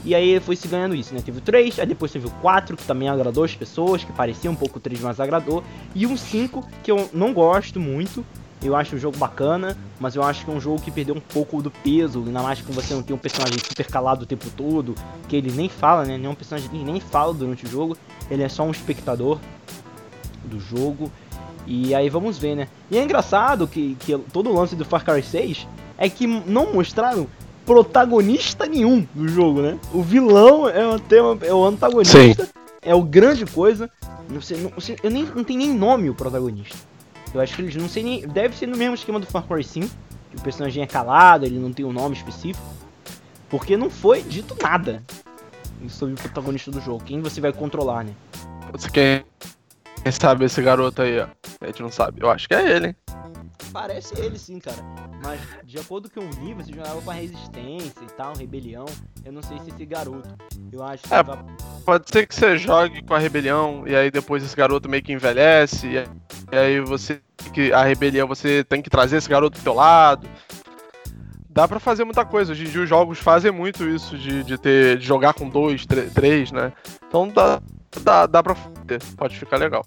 [0.05, 1.20] E aí foi se ganhando isso, né?
[1.20, 4.51] Teve o 3, aí depois teve o 4, que também agradou as pessoas, que parecia
[4.51, 5.62] um pouco o 3, mas agradou.
[5.95, 8.24] E um 5, que eu não gosto muito,
[8.62, 11.20] eu acho o jogo bacana, mas eu acho que é um jogo que perdeu um
[11.20, 14.48] pouco do peso, ainda mais que você não tem um personagem super calado o tempo
[14.56, 14.94] todo,
[15.28, 16.18] que ele nem fala, né?
[16.18, 17.96] Nenhum personagem nem fala durante o jogo,
[18.30, 19.38] ele é só um espectador
[20.44, 21.11] do jogo.
[21.66, 22.68] E aí vamos ver, né?
[22.90, 26.72] E é engraçado que, que todo o lance do Far Cry 6 é que não
[26.72, 27.26] mostraram
[27.66, 29.78] protagonista nenhum do jogo, né?
[29.92, 32.34] O vilão é o, tema, é o antagonista, Sim.
[32.80, 33.90] é o grande coisa.
[34.30, 36.76] Não sei, não, eu nem, não tem nem nome o protagonista.
[37.35, 38.26] Eu acho que eles não sei nem.
[38.26, 39.89] Deve ser no mesmo esquema do Far Cry 5,
[40.31, 42.66] que o personagem é calado, ele não tem um nome específico.
[43.49, 45.03] Porque não foi dito nada
[45.89, 47.03] sobre o protagonista do jogo.
[47.05, 48.12] Quem você vai controlar, né?
[48.72, 49.24] Você quer,
[50.03, 51.26] quem sabe esse garoto aí, ó.
[51.61, 52.20] A gente não sabe.
[52.20, 52.97] Eu acho que é ele, hein?
[53.73, 54.83] Parece ele sim, cara.
[55.23, 58.87] Mas de acordo com o eu li, você jogava com a resistência e tal, rebelião.
[59.25, 60.29] Eu não sei se esse garoto.
[60.73, 61.14] Eu acho que.
[61.14, 61.39] É, vai...
[61.85, 65.12] Pode ser que você jogue com a rebelião e aí depois esse garoto meio que
[65.12, 65.89] envelhece.
[65.89, 67.21] E aí você.
[67.53, 70.29] que A rebelião você tem que trazer esse garoto do teu lado.
[71.49, 72.53] Dá pra fazer muita coisa.
[72.53, 74.99] Hoje em dia os jogos fazem muito isso de, de ter.
[74.99, 76.73] de jogar com dois, três, né?
[77.07, 77.61] Então dá,
[78.03, 79.03] dá, dá pra fazer.
[79.16, 79.85] Pode ficar legal.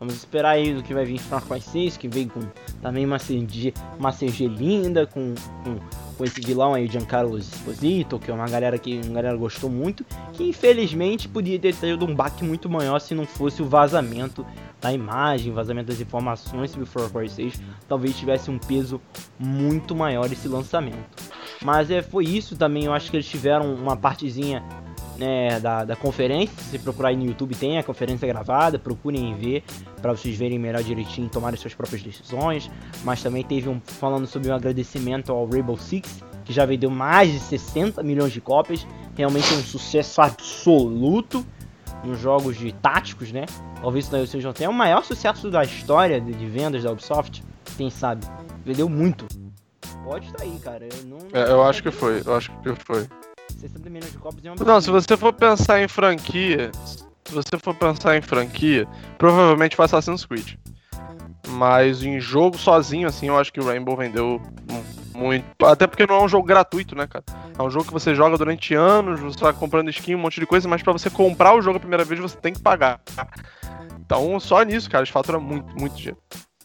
[0.00, 2.40] Vamos esperar aí do que vai vir Far Cry 6, que vem com
[2.80, 5.76] também uma CG, uma CG linda, com, com,
[6.16, 9.68] com, esse vilão aí, o Giancarlo Esposito, que é uma galera que uma galera gostou
[9.68, 14.46] muito, que infelizmente podia ter tido um baque muito maior se não fosse o vazamento
[14.80, 19.02] da imagem, vazamento das informações sobre o Far Cry 6, talvez tivesse um peso
[19.38, 21.30] muito maior esse lançamento.
[21.62, 24.64] Mas é, foi isso também, eu acho que eles tiveram uma partezinha
[25.20, 26.56] né, da, da conferência.
[26.58, 29.62] Se procurar aí no YouTube, tem a conferência gravada, procurem ver
[30.00, 32.70] para vocês verem melhor direitinho e tomarem suas próprias decisões.
[33.04, 37.30] Mas também teve um falando sobre um agradecimento ao Rainbow Six, que já vendeu mais
[37.32, 38.86] de 60 milhões de cópias.
[39.16, 41.44] Realmente é um sucesso absoluto
[42.04, 43.44] nos jogos de táticos, né?
[43.80, 47.42] Talvez isso daí seja até o maior sucesso da história de, de vendas da Ubisoft.
[47.76, 48.26] Quem sabe?
[48.64, 49.26] Vendeu muito.
[50.04, 50.86] Pode estar aí, cara.
[50.86, 53.06] Eu, não, é, eu acho que foi, eu acho que foi.
[53.58, 56.70] 60 milhões de cópias é uma Não, se você for pensar em franquia,
[57.24, 58.86] se você for pensar em franquia,
[59.18, 60.54] provavelmente foi Assassin's Creed.
[61.48, 64.40] Mas em jogo sozinho, assim, eu acho que o Rainbow vendeu
[65.14, 65.44] muito.
[65.64, 67.24] Até porque não é um jogo gratuito, né, cara?
[67.58, 70.46] É um jogo que você joga durante anos, você vai comprando skin, um monte de
[70.46, 73.00] coisa, mas para você comprar o jogo a primeira vez você tem que pagar.
[73.98, 76.18] Então só nisso, cara, eles faturam muito, muito dinheiro.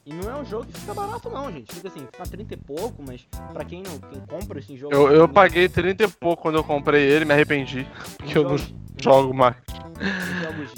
[0.06, 1.74] E não é um jogo que fica barato não, gente.
[1.74, 4.94] Fica assim, fica 30 e pouco, mas pra quem não quem compra esse jogo.
[4.94, 7.88] Eu, eu paguei 30 e pouco quando eu comprei ele, me arrependi.
[8.18, 8.56] Porque eu não
[9.02, 9.56] jogo mais.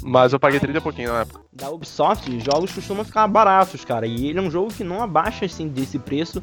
[0.02, 1.42] Mas eu paguei 30 e pouquinho na época.
[1.52, 4.08] Da Ubisoft, jogos costumam ficar baratos, cara.
[4.08, 6.42] E ele é um jogo que não abaixa assim desse preço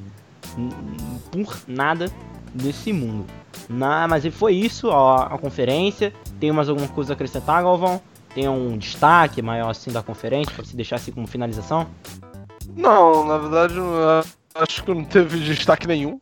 [1.32, 2.12] por nada
[2.52, 3.24] desse mundo.
[3.66, 6.12] Na, mas foi isso, a, a conferência.
[6.38, 7.98] Tem mais alguma coisa a acrescentar, Galvão?
[8.34, 11.86] Tem um destaque maior assim da conferência, para se deixar assim como finalização?
[12.76, 13.74] Não, na verdade,
[14.54, 16.20] acho que não teve destaque nenhum.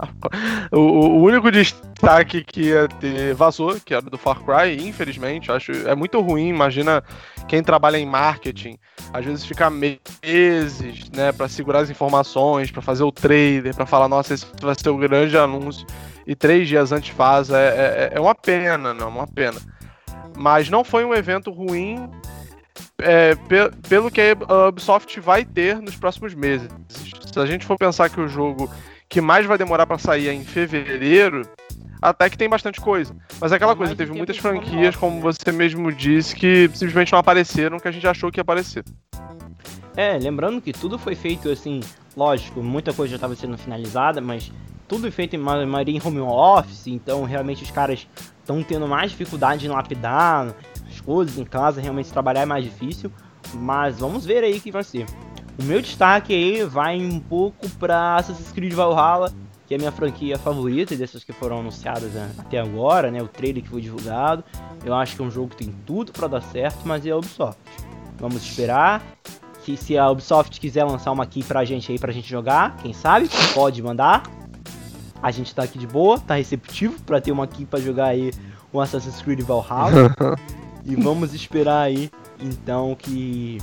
[0.72, 5.52] o, o, único destaque que ia ter vazou, que era do Far Cry, infelizmente.
[5.52, 6.48] Acho é muito ruim.
[6.48, 7.02] Imagina
[7.46, 8.78] quem trabalha em marketing,
[9.12, 14.08] às vezes fica meses, né, para segurar as informações, para fazer o trailer, para falar,
[14.08, 15.86] nossa, esse vai ser o grande anúncio.
[16.26, 17.50] E três dias antes faz.
[17.50, 19.58] É, é, é uma pena, não, uma pena.
[20.36, 22.08] Mas não foi um evento ruim
[23.00, 26.68] é, pe pelo que a Ubisoft vai ter nos próximos meses.
[26.88, 28.70] Se a gente for pensar que o jogo
[29.08, 31.42] que mais vai demorar para sair é em fevereiro,
[32.00, 33.14] até que tem bastante coisa.
[33.40, 35.22] Mas é aquela coisa, teve muitas franquias, como né?
[35.22, 38.84] você mesmo disse, que simplesmente não apareceram que a gente achou que ia aparecer.
[39.96, 41.80] É, lembrando que tudo foi feito assim,
[42.16, 44.52] lógico, muita coisa já estava sendo finalizada, mas
[44.86, 48.06] tudo feito em maioria em home office, então realmente os caras
[48.40, 50.54] estão tendo mais dificuldade em lapidar,
[51.36, 53.10] em casa, realmente trabalhar é mais difícil.
[53.54, 55.06] Mas vamos ver aí que vai ser.
[55.58, 59.32] O meu destaque aí vai um pouco para Assassin's Creed Valhalla,
[59.66, 63.22] que é a minha franquia favorita dessas que foram anunciadas até agora, né?
[63.22, 64.44] O trailer que foi divulgado.
[64.84, 67.16] Eu acho que é um jogo que tem tudo para dar certo, mas é a
[67.16, 67.58] Ubisoft.
[68.18, 69.02] Vamos esperar.
[69.64, 72.92] Que se a Ubisoft quiser lançar uma key pra gente aí pra gente jogar, quem
[72.92, 74.22] sabe, pode mandar.
[75.22, 78.30] A gente tá aqui de boa, tá receptivo para ter uma key pra jogar aí
[78.72, 80.14] o Assassin's Creed Valhalla.
[80.84, 82.10] E vamos esperar aí,
[82.40, 83.58] então, que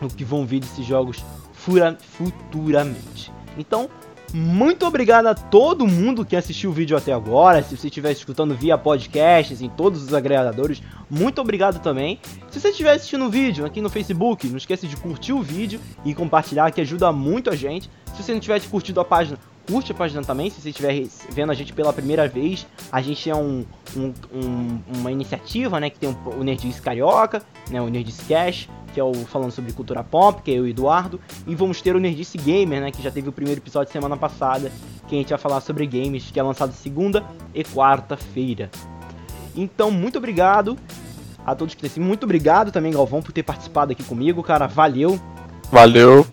[0.00, 3.32] o que vão vir desses jogos fura, futuramente.
[3.58, 3.88] Então,
[4.32, 7.62] muito obrigado a todo mundo que assistiu o vídeo até agora.
[7.62, 12.20] Se você estiver escutando via podcasts em todos os agregadores, muito obrigado também.
[12.48, 15.80] Se você estiver assistindo o vídeo aqui no Facebook, não esqueça de curtir o vídeo
[16.04, 17.90] e compartilhar, que ajuda muito a gente.
[18.14, 19.36] Se você não tiver curtido a página,
[19.66, 22.66] curte a página também, se você estiver vendo a gente pela primeira vez.
[22.90, 23.64] A gente é um,
[23.96, 29.00] um, um, uma iniciativa, né, que tem o Nerdice Carioca, né, o Nerdice Cash, que
[29.00, 32.00] é o falando sobre cultura pop, que é eu e Eduardo, e vamos ter o
[32.00, 34.70] Nerdice Gamer, né, que já teve o primeiro episódio semana passada,
[35.08, 38.70] que a gente vai falar sobre games, que é lançado segunda e quarta-feira.
[39.54, 40.76] Então, muito obrigado
[41.44, 44.66] a todos que têm Muito obrigado também, Galvão, por ter participado aqui comigo, cara.
[44.66, 45.18] Valeu.
[45.70, 46.26] Valeu.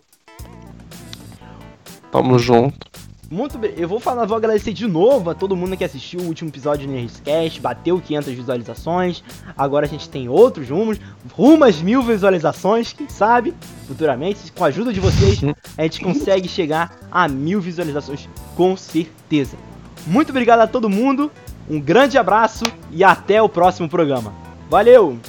[2.11, 2.87] Tamo junto.
[3.29, 6.27] Muito bem, eu vou falar, vou agradecer de novo a todo mundo que assistiu o
[6.27, 9.21] último episódio do Nerdcast, bateu 500 visualizações,
[9.57, 10.97] agora a gente tem outros rumos,
[11.33, 13.53] rumas mil visualizações, quem sabe,
[13.85, 15.41] futuramente, com a ajuda de vocês,
[15.77, 19.57] a gente consegue chegar a mil visualizações, com certeza.
[20.05, 21.29] Muito obrigado a todo mundo,
[21.69, 24.33] um grande abraço e até o próximo programa.
[24.69, 25.19] Valeu!